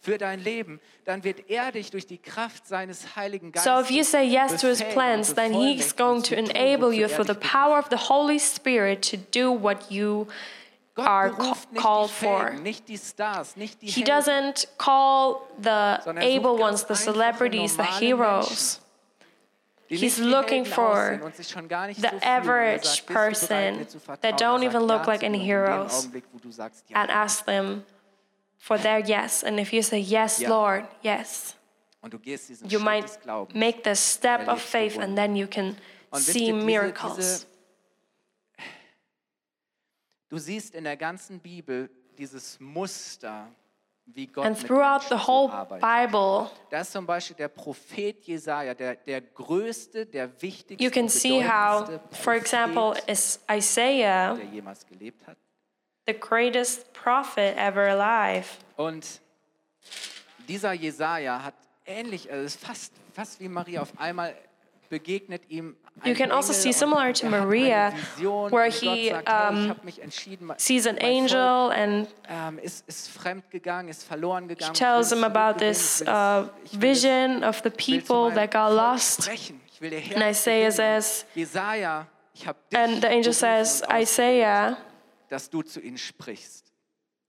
Für 0.01 0.17
dein 0.17 0.41
Leben, 0.41 0.79
dann 1.03 1.25
wird 1.25 1.49
er 1.49 1.73
dich 1.73 1.91
durch 1.91 2.07
die 2.07 2.17
Kraft 2.17 2.65
seines 2.65 3.17
Heiligen 3.17 3.51
Geistes 3.51 3.69
So 3.69 3.81
if 3.81 3.91
you 3.91 4.03
say 4.03 4.23
yes 4.23 4.61
to 4.61 4.67
His 4.67 4.81
plans, 4.81 5.33
then 5.33 5.51
He's 5.51 5.93
going 5.93 6.23
to 6.23 6.35
enable 6.35 6.93
you 6.93 7.03
er 7.03 7.09
through 7.09 7.27
the 7.27 7.33
power 7.33 7.77
of 7.77 7.87
the 7.89 7.97
Holy 7.97 8.39
Spirit 8.39 9.01
to 9.11 9.17
do 9.17 9.51
what 9.51 9.91
you 9.91 10.25
Gott 10.25 10.33
are 10.99 11.31
called 11.75 12.11
for. 12.11 12.47
Fähigen, 12.47 12.63
nicht 12.63 12.87
die 12.87 12.97
Stars, 12.97 13.55
nicht 13.55 13.81
die 13.81 13.87
He 13.87 14.03
doesn't 14.03 14.67
call 14.77 15.41
the 15.61 15.99
able 16.19 16.57
ones, 16.57 16.85
the 16.87 16.95
celebrities, 16.95 17.75
the 17.75 17.83
heroes. 17.83 18.79
he's 19.87 20.19
looking 20.19 20.65
for 20.65 20.91
aussehen 20.91 21.21
und 21.23 21.35
sich 21.35 21.49
schon 21.49 21.67
gar 21.67 21.87
nicht 21.87 21.99
the 21.99 22.07
so 22.07 22.07
fühlen. 22.09 22.21
Und 22.21 22.23
er 22.23 22.37
average 22.37 22.85
sagt, 22.85 23.07
bist 23.07 23.09
du 23.09 23.13
bereit, 23.13 23.39
person 23.39 23.77
mir 23.77 23.87
zu 23.87 23.99
vertrauen? 23.99 24.37
that 24.37 24.41
don't 24.41 24.63
even 24.63 24.81
look 24.83 25.07
like 25.07 25.23
any 25.23 25.23
dir. 25.23 25.27
Und 25.29 25.33
in 25.33 25.33
dem 25.33 25.41
heroes. 25.41 25.99
Augenblick, 25.99 26.23
wo 26.31 26.39
du 26.39 26.51
sagst, 26.51 26.89
ja. 26.89 27.01
and 27.01 27.09
ask 27.09 27.45
them 27.45 27.83
for 28.57 28.77
their 28.77 28.99
yes. 28.99 29.43
And 29.43 29.59
if 29.59 29.73
you 29.73 29.81
say, 29.81 29.99
Yes, 29.99 30.41
Lord, 30.41 30.85
yes, 31.01 31.55
Und 32.01 32.13
du 32.13 32.19
gehst 32.19 32.49
diesen 32.49 32.69
you 32.69 32.79
might 32.79 33.05
make 33.53 33.83
the 33.83 33.95
step 33.95 34.47
of 34.47 34.61
faith 34.61 34.97
and 34.97 35.17
then 35.17 35.35
you 35.35 35.47
can 35.47 35.75
see 36.13 36.51
miracles. 36.53 37.45
Du 40.29 40.37
siehst 40.37 40.75
in 40.75 40.83
der 40.83 40.97
ganzen 40.97 41.39
Bibel 41.39 41.89
dieses 42.17 42.59
Muster, 42.59 43.47
wie 44.05 44.27
Gott 44.27 44.45
And 44.45 44.59
throughout 44.59 45.01
the 45.09 45.15
whole 45.15 45.51
arbeitet. 45.51 45.81
Bible, 45.81 46.49
Da 46.69 46.81
ist 46.81 46.91
zum 46.91 47.05
Beispiel 47.05 47.35
der 47.35 47.47
Prophet 47.47 48.23
Jesaja, 48.25 48.73
der, 48.73 48.95
der 48.95 49.21
größte, 49.21 50.05
der 50.05 50.41
wichtigste, 50.41 50.83
you 50.83 50.89
can 50.91 51.07
see 51.09 51.43
how, 51.43 51.87
for 52.11 52.33
example, 52.33 52.91
Prophet, 52.93 53.09
is 53.09 53.39
Isaiah, 53.51 54.35
der 54.35 54.45
jemals 54.45 54.85
gelebt 54.85 55.25
hat. 55.27 55.37
the 56.07 56.13
greatest 56.13 56.91
prophet 56.93 57.55
ever 57.55 57.87
alive. 57.89 58.47
Und 58.77 59.21
dieser 60.47 60.73
Jesaja 60.73 61.43
hat 61.43 61.53
ähnlich, 61.85 62.31
also 62.31 62.45
ist 62.45 62.59
fast, 62.59 62.93
fast 63.13 63.39
wie 63.39 63.47
Maria, 63.47 63.81
auf 63.81 63.93
einmal 63.99 64.35
You 64.91 66.15
can 66.15 66.31
also 66.31 66.53
see 66.53 66.71
similar 66.71 67.13
to 67.13 67.25
er 67.25 67.29
Maria, 67.29 67.93
where 68.49 68.69
he, 68.69 69.11
um, 69.11 69.21
ich 69.21 69.69
habe 69.69 69.79
mich 69.83 70.01
entschieden, 70.01 70.47
mein 70.47 70.57
Sees 70.57 70.87
an 70.87 70.97
angel 70.97 71.71
and 71.71 72.07
ähm, 72.27 72.57
ist, 72.59 72.87
ist 72.87 73.09
fremd 73.09 73.51
gegangen, 73.51 73.89
ist 73.89 74.03
verloren 74.03 74.47
gegangen. 74.47 74.73
he 74.73 74.79
tells 74.79 75.11
him 75.11 75.23
about 75.23 75.59
this 75.59 76.01
ich 76.01 76.07
will 76.07 76.13
es- 76.13 76.45
uh, 76.47 76.49
ich 76.63 76.81
will 76.81 76.89
es- 76.91 77.03
vision 77.03 77.43
of 77.43 77.61
the 77.63 77.69
ich 77.69 77.87
will 77.87 78.03
zu 78.03 78.13
people 78.13 78.33
that 78.33 78.51
got 78.51 78.71
lost. 78.73 79.23
sprechen. 79.23 79.61
Ich 79.71 79.81
will 79.81 79.93
ihr 79.93 80.15
And 80.15 80.23
Isaiah 80.23 80.71
says, 80.71 81.25
Jesaja, 81.35 82.07
ich 82.33 82.47
habe 82.47 82.57
dich 82.71 82.79
and 82.79 83.01
the 83.01 83.07
angel 83.07 83.33
says, 83.33 83.83
Isaiah, 83.91 84.77
dass 85.29 85.49
du 85.49 85.61
zu 85.61 85.79
ihnen 85.81 85.97
sprichst. 85.97 86.65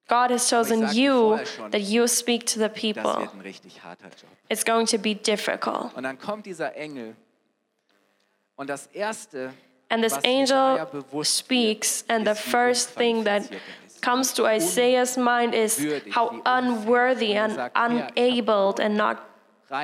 God 0.08 0.30
has 0.30 0.48
chosen 0.48 0.88
you 0.92 1.38
that 1.70 1.80
you 1.80 2.06
speak 2.08 2.46
to 2.46 2.58
the 2.58 2.68
people. 2.68 3.20
wird 3.20 3.34
ein 3.34 3.40
richtig 3.42 3.82
harter 3.82 4.08
Job. 4.08 4.30
It's 4.48 4.64
going 4.64 4.86
to 4.86 4.98
be 4.98 5.14
difficult. 5.14 5.94
Und 5.94 6.02
dann 6.04 6.18
kommt 6.18 6.46
dieser 6.46 6.74
Engel 6.74 7.06
und 7.06 7.06
das 7.06 8.49
erste, 8.49 8.49
And 9.90 10.04
this 10.04 10.18
angel 10.22 10.86
speaks, 11.24 12.04
and 12.08 12.26
the 12.26 12.34
first 12.34 12.90
thing 12.90 13.24
that 13.24 13.50
er 13.52 13.56
comes 14.00 14.32
to 14.32 14.46
Isaiah's 14.46 15.16
mind 15.18 15.54
is 15.54 15.78
how 16.10 16.40
unworthy 16.46 17.36
er 17.36 17.44
and 17.44 17.52
sagt, 17.54 17.76
Herr, 17.76 17.90
ich 17.90 18.02
hab 18.02 18.16
unabled 18.16 18.80
and 18.80 18.96
not 18.96 19.18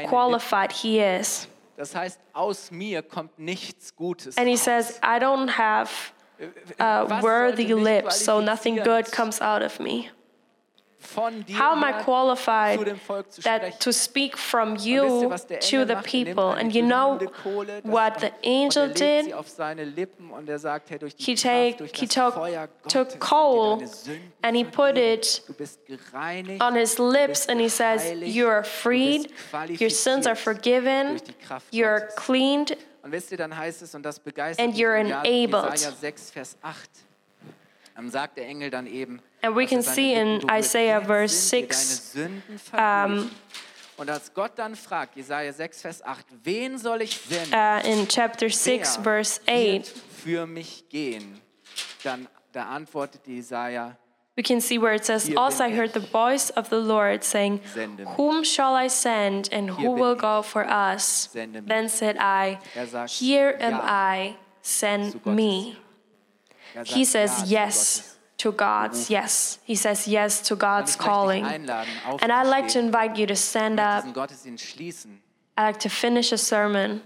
qualified 0.08 0.72
he 0.72 1.00
is. 1.00 1.48
Das 1.76 1.94
heißt, 1.94 2.18
aus 2.32 2.70
mir 2.70 3.02
kommt 3.02 3.38
nichts 3.38 3.94
Gutes. 3.94 4.38
And 4.38 4.48
he 4.48 4.56
says, 4.56 4.98
I 5.02 5.18
don't 5.18 5.48
have 5.48 5.90
uh, 6.78 7.20
worthy 7.22 7.74
lips, 7.74 8.24
so 8.24 8.40
nothing 8.40 8.76
good 8.76 9.10
comes 9.12 9.40
out 9.40 9.62
of 9.62 9.78
me. 9.78 10.10
How 11.14 11.72
am 11.72 11.82
I 11.84 11.92
qualified 12.02 12.78
zu 12.78 12.84
dem 12.84 12.98
Volk 12.98 13.30
zu 13.32 13.42
that 13.42 13.80
to 13.80 13.92
speak 13.92 14.36
from 14.36 14.72
Und 14.72 14.78
wisst 15.30 15.50
ihr, 15.50 15.58
you 15.80 15.84
to 15.84 15.86
the? 15.86 15.92
Er 15.94 16.02
people? 16.02 16.44
And 16.58 16.74
you 16.74 16.82
know 16.82 17.16
glühende 17.18 17.32
Kohle, 17.42 17.82
das- 17.82 17.92
what 17.92 18.20
the 18.20 18.26
er 18.26 18.32
angel 18.64 18.88
did? 18.92 19.24
sie 19.26 19.34
auf 19.34 19.48
seine 19.48 19.84
Lippen 19.84 20.30
und 20.30 20.48
er 20.48 20.58
sagt, 20.58 20.90
Herr, 20.90 20.98
durch 20.98 21.14
die 21.16 21.24
He, 21.24 21.34
take, 21.34 21.84
he 21.94 22.06
took, 22.06 22.34
took 22.88 23.18
coal 23.20 23.80
and 24.42 24.56
he 24.56 24.64
put 24.64 24.96
it 24.96 25.42
Du 25.46 25.54
bist 25.54 25.80
gereinigt, 25.86 26.62
on 26.62 26.74
his 26.74 26.98
lips 26.98 27.48
and 27.48 27.60
he 27.60 27.68
says, 27.68 28.02
You 28.22 28.48
are 28.48 28.64
freed, 28.64 29.30
your 29.80 29.90
sins 29.90 30.26
are 30.26 30.36
forgiven, 30.36 31.10
durch 31.10 31.22
die 31.22 31.32
Kraft 31.34 31.72
you're 31.72 32.06
cleaned, 32.16 32.76
Und 33.02 33.12
wisst 33.12 33.30
ihr, 33.30 33.38
dann 33.38 33.56
heißt 33.56 33.82
es, 33.82 33.94
und 33.94 34.02
das 34.02 34.18
begeistert 34.18 34.66
And 34.66 34.76
you're 34.76 34.96
enabled. 34.96 35.70
Jesaja 35.72 35.92
6, 35.94 36.30
Vers 36.32 36.56
8, 36.62 36.90
dann 37.94 38.10
sagt 38.10 38.36
der 38.36 38.46
Engel 38.46 38.70
dann 38.70 38.86
eben, 38.86 39.20
And 39.42 39.54
we 39.54 39.66
can 39.66 39.82
see 39.82 40.14
in 40.14 40.42
Isaiah 40.50 41.00
verse 41.00 41.34
6, 41.34 42.12
deine 42.14 42.28
Sünden 42.28 42.58
vergeben. 42.58 43.30
und 43.96 44.10
als 44.10 44.32
Gott 44.32 44.52
dann 44.56 44.74
fragt, 44.74 45.16
Jesaja 45.16 45.52
6, 45.52 45.82
Vers 45.82 46.02
8, 46.02 46.26
wen 46.42 46.78
soll 46.78 47.02
ich 47.02 47.16
senden? 47.16 47.54
uh, 47.54 47.80
in 47.86 48.08
chapter 48.08 48.48
6, 48.48 48.96
Wer 48.96 49.02
verse 49.02 49.40
8, 49.46 49.86
für 50.22 50.46
mich 50.46 50.88
gehen? 50.88 51.40
Dann 52.02 52.28
da 52.52 52.64
antwortet 52.64 53.26
Jesaja, 53.26 53.96
we 54.36 54.42
can 54.42 54.60
see 54.60 54.78
where 54.78 54.94
it 54.94 55.04
says, 55.04 55.30
Also 55.34 55.64
I 55.64 55.70
heard 55.70 55.94
the 55.94 56.00
voice 56.00 56.50
of 56.50 56.68
the 56.68 56.78
Lord 56.78 57.24
saying, 57.24 57.60
Whom 58.16 58.44
shall 58.44 58.74
I 58.74 58.88
send 58.88 59.48
and 59.50 59.70
who 59.70 59.92
will 59.92 60.14
go 60.14 60.42
for 60.42 60.66
us? 60.68 61.28
Then 61.32 61.88
said 61.88 62.16
I, 62.18 62.58
Er 62.74 63.06
Here 63.06 63.56
am 63.58 63.80
I, 63.82 64.36
send 64.60 65.24
me. 65.24 65.76
er 66.74 66.84
He 66.84 67.06
says 67.06 67.50
yes 67.50 68.15
to 68.38 68.52
God's 68.52 69.06
mhm. 69.06 69.10
yes. 69.10 69.58
He 69.64 69.76
says 69.76 70.06
yes 70.06 70.42
to 70.42 70.56
God's 70.56 70.92
ich 70.92 70.98
möchte 70.98 71.02
dich 71.02 71.06
calling. 71.06 71.44
And 71.44 72.32
I'd 72.32 72.46
like 72.46 72.68
to 72.68 72.78
invite 72.78 73.18
you 73.18 73.26
to 73.26 73.36
stand 73.36 73.80
up. 73.80 74.02
diesen 74.02 74.12
Gottesdienst 74.12 74.64
schließen 74.64 75.22
I'd 75.56 75.66
like 75.68 75.80
to 75.80 75.88
finish 75.88 76.32
a 76.32 76.38
sermon 76.38 77.02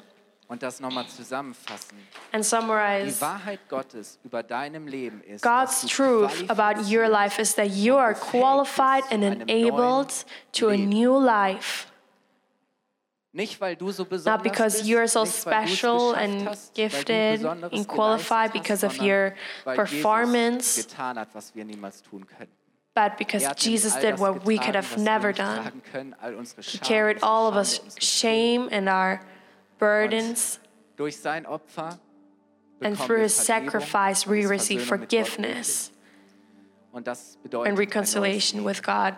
und 0.48 0.62
das 0.64 0.80
nochmal 0.80 1.06
zusammenfassen. 1.06 1.96
and 2.32 2.42
Die 2.42 2.48
summarize. 2.48 3.20
Wahrheit 3.20 3.60
Gottes 3.68 4.18
über 4.24 4.42
deinem 4.42 4.88
Leben 4.88 5.22
ist, 5.22 5.42
God's 5.42 5.86
truth 5.86 6.50
about 6.50 6.82
your 6.92 7.08
life 7.08 7.40
is 7.40 7.54
that 7.54 7.68
you 7.68 7.96
are 7.96 8.14
qualified 8.14 9.04
and 9.12 9.22
enabled 9.22 10.12
to 10.52 10.68
a 10.70 10.76
new 10.76 11.16
life. 11.18 11.86
Nicht, 11.86 11.86
weil 11.86 11.86
du 11.86 11.86
so 11.86 11.86
besonders 11.86 13.19
Not 13.32 14.42
because 14.42 14.74
bist, 14.78 14.86
you're 14.86 15.06
so 15.06 15.24
special 15.24 16.14
and 16.14 16.48
hast, 16.48 16.76
weil 16.76 16.84
du 16.88 16.88
gifted 16.88 17.44
and 17.44 17.86
qualified 17.86 18.52
because 18.52 18.82
of 18.82 18.96
your 18.98 19.34
performance. 19.64 20.84
Getan 20.84 21.16
hat, 21.16 21.28
was 21.32 21.54
wir 21.54 21.64
tun. 21.64 22.26
But 22.92 23.16
because 23.16 23.44
Er 23.44 23.54
Jesus 23.54 23.94
did 23.94 24.18
what 24.18 24.44
we 24.44 24.58
could 24.58 24.74
have 24.74 24.98
never 24.98 25.32
done. 25.32 25.80
können, 25.92 26.14
all 26.20 26.34
unsere 26.34 26.62
He 26.62 26.78
carried 26.78 27.22
all 27.22 27.46
of 27.46 27.54
us 27.54 27.80
shame 28.00 28.68
and 28.72 28.88
our 28.88 29.20
burdens. 29.78 30.58
Durch 30.96 31.16
sein 31.16 31.46
Opfer 31.46 31.98
And 32.82 32.98
through 32.98 33.20
his 33.20 33.34
sacrifice, 33.34 34.26
we 34.26 34.46
receive 34.46 34.82
Versöhnung 34.82 35.00
mit 35.00 35.10
Gott 35.10 35.28
forgiveness. 35.28 35.92
Und 36.92 37.06
das 37.06 37.38
and 37.64 37.78
reconciliation 37.78 38.64
with 38.64 38.82
God. 38.82 39.14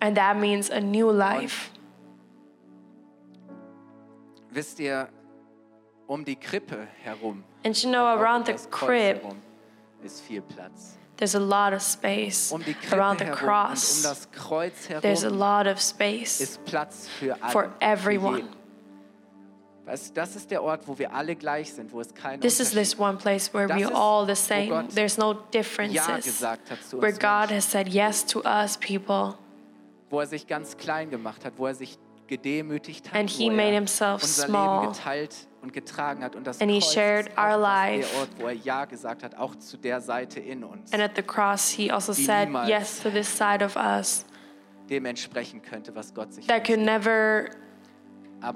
And 0.00 0.16
that 0.16 0.36
means 0.36 0.70
a 0.70 0.80
new 0.80 1.10
life. 1.10 1.70
Wisst 4.52 4.78
ihr, 4.80 5.08
um 6.06 6.24
die 6.24 6.36
Krippe 6.36 6.86
herum, 7.02 7.44
And 7.64 7.76
you 7.82 7.88
know, 7.90 8.00
um 8.12 8.20
around 8.20 8.46
the 8.46 8.52
das 8.52 8.68
Kreuz 8.70 8.88
crib, 8.88 9.22
herum, 9.22 9.42
ist 10.02 10.20
viel 10.20 10.42
Platz. 10.42 10.96
there's 11.16 11.34
a 11.34 11.38
lot 11.38 11.72
of 11.72 11.80
space. 11.82 12.50
Um 12.52 12.62
die 12.64 12.74
Krippe 12.74 12.96
Around 13.02 13.20
the 13.20 13.24
herum 13.26 13.38
und 13.38 13.48
um 13.48 13.48
cross, 13.48 14.02
das 14.02 14.30
Kreuz 14.30 14.74
there's 15.00 15.24
a 15.24 15.28
herum 15.30 15.38
lot 15.38 15.66
of 15.72 15.80
space. 15.80 16.40
ist 16.40 16.64
Platz 16.64 17.08
für 17.08 17.34
alle. 17.42 17.52
for 17.52 17.62
für 17.64 17.70
everyone. 17.80 18.36
jeden. 18.38 18.62
Weißt 19.84 20.10
du, 20.10 20.14
das 20.14 20.36
ist 20.36 20.48
der 20.50 20.62
Ort, 20.62 20.86
wo 20.86 20.96
wir 20.96 21.12
alle 21.12 21.34
gleich 21.34 21.72
sind, 21.72 21.92
wo 21.92 22.00
es 22.00 22.14
keinen 22.14 22.40
This 22.40 22.60
is 22.60 22.68
Unterschied 22.70 22.90
this 22.90 22.98
one 23.00 23.18
place 23.18 23.52
where 23.52 23.66
Das 23.66 23.76
we 23.78 23.82
ist, 23.82 23.92
all 23.92 24.24
the 24.24 24.30
wo 24.32 24.34
same. 24.36 24.68
Gott 24.68 24.94
There's 24.94 25.18
no 25.18 25.32
Ja 25.32 25.38
differences. 25.52 26.24
gesagt 26.24 26.70
hat 26.70 26.82
zu 26.84 26.98
Where 27.00 27.08
uns 27.10 27.18
God 27.18 27.30
Menschen, 27.50 27.56
has 27.56 27.70
said 27.70 27.88
yes 27.88 28.24
to 28.26 28.42
us 28.44 28.76
people. 28.78 29.34
wo 30.10 30.20
er 30.20 30.26
sich 30.26 30.46
ganz 30.46 30.76
klein 30.76 31.10
gemacht 31.10 31.44
hat, 31.44 31.54
wo 31.56 31.66
er 31.66 31.74
sich 31.74 31.98
gedemütigt 32.36 33.10
hat, 33.10 33.18
And 33.18 33.28
he 33.28 33.50
made 33.50 33.72
himself 33.72 34.22
unser 34.22 34.46
small. 34.46 34.80
Leben 34.82 34.92
geteilt 34.94 35.34
und 35.60 35.72
getragen 35.72 36.24
hat. 36.24 36.34
Und 36.34 36.46
das 36.46 36.60
And 36.60 36.70
he 36.70 36.78
Kreuz 36.80 36.92
shared 36.94 37.28
ist 37.28 37.38
our 37.38 37.56
life. 37.58 38.08
der 38.10 38.20
Ort, 38.20 38.28
wo 38.38 38.46
er 38.46 38.52
Ja 38.54 38.84
gesagt 38.86 39.22
hat, 39.22 39.36
auch 39.36 39.54
zu 39.56 39.76
der 39.76 40.00
Seite 40.00 40.40
in 40.40 40.64
uns, 40.64 40.92
And 40.92 41.02
at 41.02 41.12
the 41.16 41.22
cross, 41.22 41.68
he 41.68 41.90
also 41.90 42.12
said 42.12 42.48
yes 42.66 43.00
to 43.02 43.10
this 43.10 43.28
side 43.36 43.62
of 43.64 43.76
us 43.76 44.24
dem 44.88 45.04
entsprechen 45.06 45.60
könnte, 45.62 45.94
was 45.94 46.12
Gott 46.14 46.32
sich 46.34 46.46
that 46.46 46.66
could 46.66 46.80
never 46.80 47.50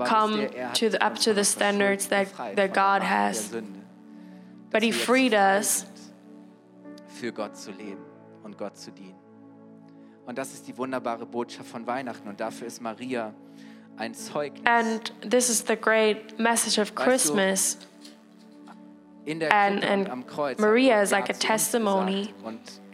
come 0.08 0.48
to 0.74 0.90
the- 0.90 0.98
up 1.00 1.14
to 1.16 1.32
the 1.34 1.44
standards 1.44 2.08
that- 2.08 2.28
that 2.56 2.74
God 2.74 3.02
has. 3.08 3.50
But 4.70 4.82
he 4.82 4.90
freed 4.92 5.32
us. 5.34 5.86
für 7.08 7.32
Gott 7.32 7.56
zu 7.56 7.70
leben 7.70 8.02
und 8.42 8.58
Gott 8.58 8.76
zu 8.76 8.90
dienen. 8.90 9.14
Und 10.26 10.36
das 10.36 10.52
ist 10.52 10.66
die 10.66 10.76
wunderbare 10.76 11.24
Botschaft 11.24 11.68
von 11.70 11.86
Weihnachten. 11.86 12.28
Und 12.28 12.40
dafür 12.40 12.66
ist 12.66 12.82
Maria. 12.82 13.32
And 14.64 15.10
this 15.22 15.48
is 15.48 15.62
the 15.62 15.76
great 15.76 16.38
message 16.38 16.78
of 16.78 16.94
Christmas. 16.94 17.78
in 19.26 19.40
der 19.40 19.48
and- 19.52 19.82
and 19.84 20.08
am 20.08 20.22
Kreuz 20.22 20.58
Maria 20.58 21.02
is 21.02 21.10
like 21.10 21.28
a 21.28 21.32
testimony. 21.32 22.32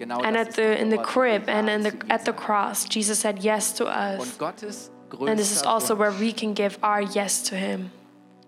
And 0.01 0.37
at 0.37 0.55
the 0.55 0.81
in 0.81 0.89
the 0.89 0.97
Ort, 0.97 1.15
wo 1.15 1.23
wir 1.23 1.41
crib 1.41 1.49
and 1.49 1.69
in 1.69 1.83
the 1.83 1.93
at 2.09 2.25
the 2.25 2.33
cross, 2.33 2.87
Jesus 2.89 3.19
said 3.21 3.45
yes 3.45 3.73
to 3.75 3.85
us. 3.85 4.21
Und 4.21 4.39
Gottes 4.39 4.91
And 5.21 5.39
this 5.39 5.53
is 5.53 5.63
also 5.63 5.95
where 5.95 6.11
we 6.11 6.33
can 6.33 6.55
give 6.55 6.79
our 6.83 7.03
yes 7.03 7.43
to 7.43 7.55
him. 7.55 7.91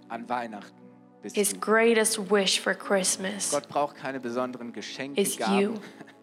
an 0.09 0.27
Weihnachten 0.29 0.73
bist 1.23 1.37
His 1.37 1.53
greatest 1.53 2.19
wish 2.31 2.59
for 2.59 2.75
Christmas 2.75 3.51
Gott 3.51 3.69
braucht 3.69 3.97
keine 3.97 4.19
besonderen 4.19 4.73
Geschenke, 4.73 5.21
is 5.21 5.37
you. 5.39 5.75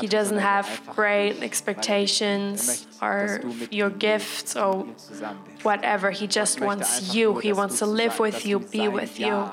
He 0.00 0.08
doesn't 0.08 0.36
er 0.36 0.40
have 0.40 0.68
great 0.94 1.38
er 1.38 1.44
expectations 1.44 2.86
or 3.00 3.40
your 3.70 3.90
gifts 3.90 4.56
or 4.56 4.84
mit 4.84 4.86
ihm 4.86 4.98
zusammen 4.98 5.38
bist. 5.44 5.64
whatever. 5.64 6.10
He 6.10 6.26
just 6.26 6.60
wants 6.60 7.14
you. 7.14 7.38
He 7.38 7.52
wants 7.52 7.78
to 7.78 7.86
live 7.86 8.18
with 8.18 8.44
you, 8.44 8.58
be 8.60 8.88
with 8.88 9.18
you. 9.18 9.50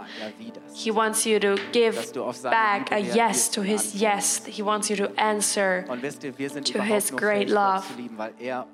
He 0.74 0.92
wants 0.92 1.26
you 1.26 1.40
to 1.40 1.58
give 1.72 1.96
Dass 1.96 2.12
du 2.12 2.24
auf 2.24 2.36
seine 2.36 2.52
back 2.52 2.92
a 2.92 3.00
yes 3.00 3.50
to 3.50 3.62
his 3.62 3.96
yes. 3.96 4.46
He 4.46 4.64
wants 4.64 4.90
you 4.90 4.96
to 4.96 5.10
answer. 5.18 5.86
Und 5.90 6.02
wisst 6.02 6.24
ihr, 6.24 6.38
wir 6.38 6.50
sind 6.50 6.68
to 6.68 6.82
his 6.82 7.12
great 7.12 7.50
love. 7.50 7.86
zu 7.88 8.02
lieben, 8.02 8.18
weil 8.18 8.34
er 8.40 8.66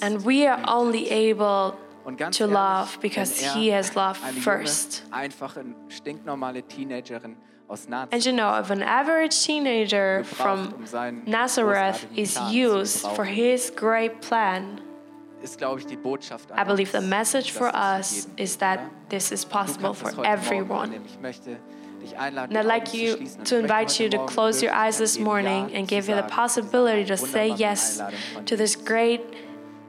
And 0.00 0.24
we 0.24 0.46
are 0.46 0.60
only 0.66 1.08
able 1.10 1.76
to 2.32 2.46
love 2.46 2.98
because 3.00 3.40
he 3.40 3.68
has 3.68 3.94
loved 3.96 4.22
eine 4.22 4.40
first. 4.40 5.02
Junge, 7.68 7.96
einfache, 7.96 8.08
stinknormale 8.08 8.08
Teenagerin 8.08 8.08
aus 8.08 8.12
And 8.12 8.26
you 8.26 8.32
know, 8.32 8.58
if 8.58 8.70
an 8.70 8.82
average 8.82 9.42
teenager 9.42 10.24
from 10.24 10.84
Nazareth 11.26 12.06
is 12.16 12.38
used 12.50 13.06
for 13.14 13.24
his 13.24 13.70
great 13.70 14.20
plan, 14.20 14.80
ist, 15.42 15.58
glaube 15.58 15.80
ich, 15.80 15.86
die 15.86 15.96
Botschaft 15.96 16.50
I 16.56 16.64
believe 16.64 16.90
the 16.90 17.00
message 17.00 17.52
for 17.52 17.70
us 17.74 18.26
is 18.36 18.56
that 18.56 18.80
this 19.08 19.30
is 19.30 19.44
possible 19.44 19.94
for 19.94 20.10
das 20.10 20.16
heute 20.16 20.26
Morgen 20.28 20.42
everyone. 20.42 20.82
annehmen. 20.88 21.06
Ich 21.06 21.20
möchte 21.20 21.56
dich 22.02 22.18
einladen, 22.18 22.56
And 22.56 22.66
I'd 22.66 22.68
like 22.68 22.92
you. 22.92 23.16
To 23.44 23.56
invite 23.58 24.02
you 24.02 24.08
to 24.10 24.26
close 24.26 24.62
your 24.62 24.74
eyes 24.74 24.98
this 24.98 25.18
morning 25.18 25.70
and 25.74 25.86
give 25.86 26.08
you 26.08 26.16
the 26.16 26.22
possibility 26.28 27.04
to 27.04 27.16
say 27.16 27.48
yes 27.48 28.00
to 28.46 28.56
this 28.56 28.76
great 28.76 29.20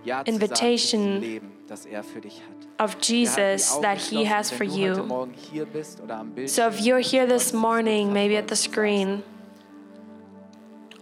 Ja 0.03 0.23
zu 0.23 0.31
sagen, 0.31 0.35
invitation 0.35 1.41
zu 1.75 1.75
diesem 1.75 1.85
Leben, 1.85 1.85
das 1.85 1.85
er 1.85 2.03
für 2.03 2.21
dich 2.21 2.41
hat. 2.41 2.85
of 2.85 2.95
Wir 2.95 2.95
halten 2.95 3.01
die 3.07 3.13
Jesus 3.13 3.81
that 3.81 3.97
he 3.97 4.25
has 4.25 4.51
for 4.51 4.65
you. 4.65 5.03
Morgen 5.03 5.33
hier 5.33 5.65
bist 5.65 6.01
oder 6.01 6.17
am 6.17 6.33
So 6.47 6.67
if 6.67 6.79
you're 6.79 7.01
here 7.01 7.27
this 7.27 7.53
morning, 7.53 8.11
maybe 8.11 8.37
at 8.37 8.47
the 8.47 8.55
screen 8.55 9.23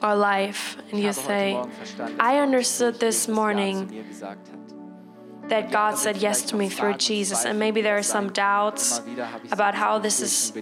or 0.01 0.15
live, 0.15 0.77
and 0.91 1.01
you 1.01 1.12
say, 1.13 1.58
I 2.19 2.39
understood 2.39 2.99
this 2.99 3.27
morning 3.27 3.89
that 5.49 5.71
God 5.71 5.97
said 5.97 6.17
yes 6.17 6.41
to 6.43 6.55
me 6.55 6.69
through 6.69 6.95
Jesus, 6.95 7.45
and 7.45 7.57
maybe 7.60 7.81
there 7.81 7.97
are 7.97 8.03
some 8.03 8.31
doubts 8.31 9.01
about 9.51 9.75
how 9.75 9.97
this 9.99 10.21
is 10.21 10.53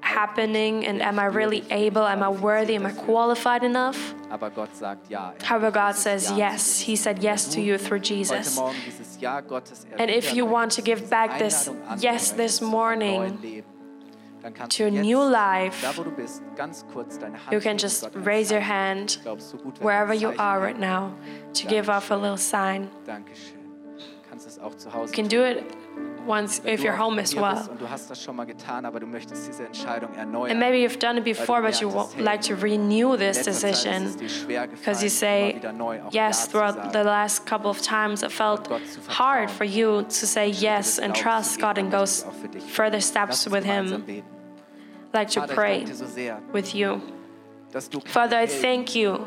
happening 0.00 0.86
and 0.86 1.02
am 1.02 1.18
I 1.18 1.26
really 1.26 1.64
able? 1.70 2.06
Am 2.06 2.22
I 2.22 2.28
worthy? 2.28 2.74
Am 2.76 2.86
I 2.86 2.92
qualified 2.92 3.64
enough? 3.64 4.14
Er 4.30 5.34
However, 5.42 5.70
God 5.70 5.94
says 5.96 6.32
yes. 6.32 6.80
He 6.80 6.96
said 6.96 7.22
yes 7.22 7.48
to 7.54 7.60
you 7.60 7.78
through 7.78 8.00
Jesus. 8.00 8.58
And 9.98 10.10
if 10.10 10.34
you 10.34 10.44
want 10.46 10.72
to 10.72 10.82
give 10.82 11.08
back 11.10 11.38
this 11.38 11.70
yes 11.98 12.32
this 12.32 12.60
morning 12.60 13.64
to 14.68 14.86
a 14.86 14.90
new 14.90 15.22
life, 15.22 15.98
you 17.50 17.60
can 17.60 17.78
just 17.78 18.08
raise 18.14 18.50
your 18.50 18.60
hand 18.60 19.18
wherever 19.78 20.12
you 20.12 20.34
are 20.38 20.60
right 20.60 20.78
now 20.78 21.14
to 21.54 21.66
give 21.66 21.88
off 21.88 22.10
a 22.10 22.14
little 22.14 22.36
sign. 22.36 22.90
You 24.34 25.12
can 25.12 25.28
do 25.28 25.44
it 25.44 25.64
once 26.26 26.60
if 26.64 26.82
you're 26.82 26.96
home 26.96 27.18
as 27.18 27.34
well. 27.34 27.68
Und 27.70 27.80
du 27.80 27.88
hast 27.88 28.10
das 28.10 28.22
schon 28.22 28.36
mal 28.36 28.46
getan, 28.46 28.84
aber 28.84 29.00
du 29.00 29.06
möchtest 29.06 29.46
diese 29.46 29.66
Entscheidung 29.66 30.14
erneuern. 30.14 30.50
And 30.50 30.60
maybe 30.60 30.78
you've 30.78 30.98
done 30.98 31.18
it 31.18 31.24
before, 31.24 31.62
but 31.62 31.80
you 31.80 31.88
would 31.88 32.18
like 32.18 32.40
to 32.42 32.54
renew 32.54 33.16
this 33.16 33.38
In 33.38 33.44
letzter 33.44 33.52
Zeit 33.52 33.72
ist 33.72 33.84
decision 33.84 34.04
es 34.06 34.16
dir 34.16 34.28
schwer 34.28 34.66
because 34.66 35.02
you 35.02 35.10
say 35.10 35.50
immer 35.50 35.56
wieder 35.56 35.72
neu 35.72 36.02
auch 36.02 36.12
yes 36.12 36.48
throughout 36.48 36.92
the 36.92 37.02
last 37.02 37.46
couple 37.46 37.70
of 37.70 37.80
times. 37.80 38.22
It 38.22 38.32
felt 38.32 38.68
Gott 38.68 38.86
zu 38.86 39.00
vertrauen. 39.00 39.18
hard 39.18 39.50
for 39.50 39.64
you 39.64 40.02
to 40.02 40.26
say 40.26 40.48
yes 40.48 40.98
and 40.98 41.14
trust 41.14 41.60
God 41.60 41.78
and 41.78 41.90
go 41.90 41.98
möchte 41.98 42.22
ich 42.22 42.26
auch 42.26 42.40
für 42.40 42.48
dich. 42.48 42.64
further 42.64 43.00
steps 43.00 43.50
with 43.50 43.64
Him. 43.64 44.22
Like 45.12 45.30
to 45.30 45.46
pray 45.46 45.84
danke 45.84 45.90
dir 45.90 45.94
so 45.94 46.06
sehr, 46.06 46.40
with 46.52 46.74
you. 46.74 47.00
Father, 48.06 48.36
I 48.36 48.46
thank 48.46 48.94
you 48.94 49.26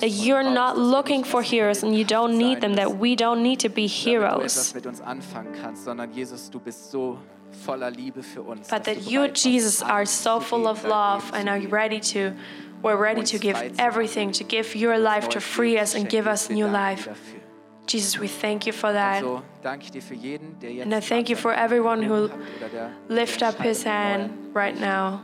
that 0.00 0.08
you're 0.08 0.42
not 0.42 0.76
looking 0.76 1.22
for 1.22 1.42
heroes 1.42 1.84
and 1.84 1.96
you 1.96 2.04
don't 2.04 2.36
need 2.36 2.60
them, 2.60 2.74
that 2.74 2.98
we 2.98 3.14
don't 3.14 3.42
need 3.42 3.60
to 3.60 3.68
be 3.68 3.86
heroes. 3.86 4.56
etwas 4.56 4.74
mit 4.74 4.86
uns 4.86 5.00
anfangen 5.00 5.52
kannst, 5.52 5.84
sondern 5.84 6.12
Jesus, 6.12 6.50
du 6.50 6.58
bist 6.58 6.90
so 6.90 7.18
voller 7.64 7.90
Liebe 7.90 8.22
für 8.22 8.42
uns. 8.42 8.68
But 8.68 8.84
that 8.84 9.08
you, 9.08 9.28
Jesus, 9.28 9.80
are 9.80 10.06
so 10.06 10.40
full 10.40 10.66
of 10.66 10.84
love 10.84 11.32
and 11.34 11.48
are 11.48 11.60
ready 11.68 12.00
to, 12.00 12.32
we're 12.82 12.96
ready 12.96 13.22
to 13.22 13.38
give 13.38 13.56
everything, 13.78 14.32
to 14.32 14.44
give 14.44 14.74
your 14.74 14.98
life 14.98 15.28
to 15.28 15.40
free 15.40 15.78
us 15.78 15.94
and 15.94 16.08
give 16.08 16.26
us 16.26 16.50
new 16.50 16.66
life. 16.66 17.08
Jesus, 17.86 18.18
we 18.18 18.28
thank 18.28 18.66
you 18.66 18.72
for 18.72 18.92
that. 18.92 19.20
So 19.20 19.42
danke 19.62 19.84
ich 19.84 19.92
dir 19.92 20.02
für 20.02 20.14
jeden, 20.14 20.58
der 20.58 20.72
jetzt 20.72 20.84
And 20.84 20.94
I 20.94 21.00
thank 21.00 21.28
you 21.28 21.36
for 21.36 21.52
everyone 21.52 22.02
who 22.02 22.28
lift 23.08 23.42
up 23.42 23.60
his 23.60 23.84
hand 23.84 24.30
right 24.54 24.78
now 24.78 25.22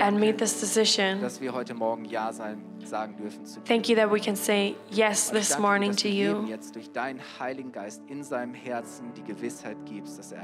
and 0.00 0.18
made 0.18 0.36
this 0.38 0.60
decision. 0.60 1.20
dass 1.20 1.40
wir 1.40 1.52
heute 1.52 1.74
Morgen 1.74 2.04
Ja 2.04 2.32
sein 2.32 2.62
sagen 2.84 3.16
dürfen 3.16 3.44
zu 3.44 3.60
dir. 3.60 3.64
Thank 3.64 3.88
you 3.88 3.96
that 3.96 4.10
we 4.10 4.18
can 4.20 4.34
say 4.36 4.74
yes 4.90 5.30
this 5.30 5.58
morning 5.58 5.94
to 5.94 6.08
you. 6.08 6.44
jetzt 6.46 6.74
durch 6.74 6.90
deinen 6.92 7.20
Heiligen 7.38 7.70
Geist 7.72 8.02
in 8.08 8.22
seinem 8.22 8.54
Herzen 8.54 9.12
die 9.14 9.22
Gewissheit 9.22 9.76
gibst, 9.84 10.18
dass 10.18 10.32
er 10.32 10.42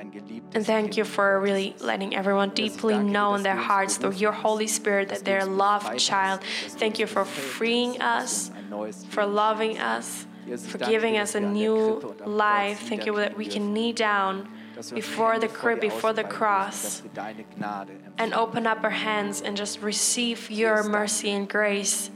And 0.54 0.66
thank 0.66 0.96
you 0.96 1.04
for 1.04 1.40
really 1.42 1.74
letting 1.80 2.12
everyone 2.12 2.48
Und 2.50 2.58
dass 2.58 2.66
ich 2.66 2.72
deeply 2.72 2.98
know 2.98 3.34
in 3.34 3.42
their 3.42 3.68
hearts 3.68 3.98
through 3.98 4.20
your 4.20 4.32
Holy 4.32 4.68
Spirit 4.68 5.08
that 5.08 5.24
they're 5.24 5.42
a 5.42 5.44
loved 5.44 5.96
child. 5.98 6.40
hast, 6.40 6.66
dass 6.66 6.72
du 6.74 6.78
Thank 6.78 6.98
you 6.98 7.06
for 7.06 7.24
freeing 7.24 7.96
us, 8.00 8.50
ein 8.56 8.68
neues 8.70 9.00
Leben 9.02 9.12
for 9.12 9.24
loving 9.26 9.76
us, 9.78 10.26
for 10.68 10.78
giving 10.78 11.16
us 11.16 11.34
a 11.34 11.40
wir 11.40 11.46
an 11.48 11.54
der 11.54 11.62
new 11.68 11.92
Krippe 11.94 12.06
und 12.08 12.22
am 12.22 12.26
Kreuz 12.26 12.36
life. 12.36 12.88
Thank 12.88 13.06
you 13.06 13.14
that 13.16 13.38
we 13.38 13.44
can 13.44 13.62
dürfen. 13.62 13.74
knee 13.74 13.92
down 13.92 14.36
Dass 14.36 14.44
wir 14.44 14.44
unsere 14.44 14.63
before 14.94 15.38
the 15.38 15.48
crib, 15.48 15.80
before 15.80 16.12
the 16.12 16.24
cross, 16.24 16.82
dass 16.82 17.02
wir 17.02 17.10
deine 17.14 17.44
Gnade 17.56 17.92
and 18.18 18.34
open 18.34 18.66
up 18.66 18.82
our 18.82 18.90
hands 18.90 19.42
and 19.42 19.56
just 19.56 19.82
receive 19.82 20.50
your 20.50 20.82
mercy 20.82 21.30
and 21.30 21.48
grace. 21.48 22.10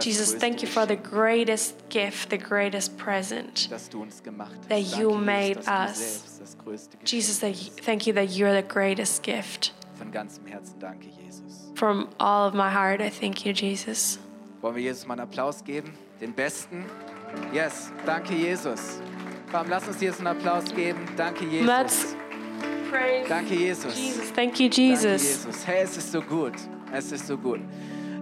Jesus, 0.00 0.34
thank 0.34 0.62
you 0.62 0.68
for 0.68 0.86
the 0.86 0.96
greatest 0.96 1.88
gift, 1.90 2.30
the 2.30 2.38
greatest 2.38 2.96
present. 2.96 3.68
das 3.70 3.88
du 3.88 4.02
uns 4.02 4.22
gemacht 4.22 4.56
hast. 4.56 4.68
that 4.68 4.98
you 4.98 5.14
made 5.14 5.58
us. 5.68 5.98
selbst 5.98 6.40
das 6.40 6.58
größte 6.58 6.96
Geschenk 6.96 7.12
Jesus, 7.12 7.38
thank 7.84 8.06
you 8.06 8.14
that 8.14 8.28
you're 8.28 8.54
the 8.54 8.66
greatest 8.66 9.22
gift. 9.22 9.74
Von 9.98 10.10
ganzem 10.10 10.46
Herzen 10.46 10.78
danke, 10.80 11.08
Jesus. 11.08 11.70
From 11.74 12.08
all 12.18 12.48
of 12.48 12.54
my 12.54 12.70
heart, 12.70 13.00
I 13.00 13.10
thank 13.10 13.44
you, 13.44 13.52
Jesus. 13.52 14.18
Wollen 14.60 14.76
wir 14.76 14.82
Jesus 14.82 15.06
mal 15.06 15.14
einen 15.14 15.28
Applaus 15.28 15.62
geben? 15.62 15.92
Den 16.20 16.32
besten? 16.32 16.84
Yes, 17.52 17.90
danke, 18.06 18.34
Jesus. 18.34 19.00
Komm, 19.54 19.68
lass 19.68 19.86
uns 19.86 20.00
Jesus 20.00 20.18
einen 20.18 20.26
Applaus 20.26 20.64
geben. 20.74 21.06
Danke, 21.16 21.44
Jesus. 21.44 21.68
Let's 21.68 22.16
praise 22.90 23.28
Danke, 23.28 23.54
Jesus. 23.54 23.96
Jesus. 23.96 24.32
Thank 24.32 24.58
you, 24.58 24.68
Danke, 24.68 24.82
Jesus. 24.82 25.22
Jesus. 25.22 25.64
Hey, 25.64 25.82
es 25.84 25.96
ist 25.96 26.10
so 26.10 26.20
gut. 26.20 26.54
Es 26.92 27.12
ist 27.12 27.28
so 27.28 27.38
gut. 27.38 27.60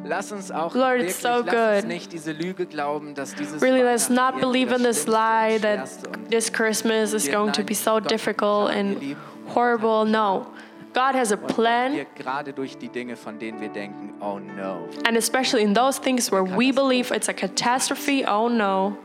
Lass 0.05 0.31
uns 0.31 0.51
auch 0.51 0.75
Lord, 0.75 0.99
wirklich, 0.99 1.13
it's 1.13 1.23
so 1.23 1.29
lass 1.29 1.41
uns 1.41 1.81
good. 1.81 1.89
nicht 1.89 2.13
diese 2.13 2.33
Lüge 2.33 2.67
glauben, 2.67 3.15
dass 3.15 3.35
dieses 3.35 3.63
Really, 3.63 3.81
let's 3.81 4.11
not 4.11 4.41
believe 4.41 4.75
in 4.75 4.83
this 4.83 5.07
lie 5.07 5.59
that 5.61 5.89
this 6.29 6.53
Christmas 6.53 7.15
is 7.15 7.27
going 7.27 7.53
to 7.53 7.65
be 7.65 7.75
so 7.75 7.99
difficult 7.99 8.71
and 8.71 9.17
horrible. 9.55 10.05
No. 10.05 10.49
God 10.93 11.15
has 11.15 11.33
a 11.33 11.39
plan, 11.39 12.05
gerade 12.15 12.53
durch 12.53 12.77
die 12.77 12.91
Dinge, 12.91 13.17
von 13.17 13.39
denen 13.39 13.59
wir 13.59 13.71
denken, 13.71 14.13
oh 14.21 14.39
no. 14.39 14.87
and 15.07 15.17
especially 15.17 15.63
in 15.63 15.73
those 15.73 15.99
things 15.99 16.31
where 16.31 16.45
we 16.45 16.71
believe 16.73 17.11
it's 17.11 17.31
a 17.31 17.33
catastrophe, 17.33 18.23
oh 18.27 18.49
no. 18.49 18.99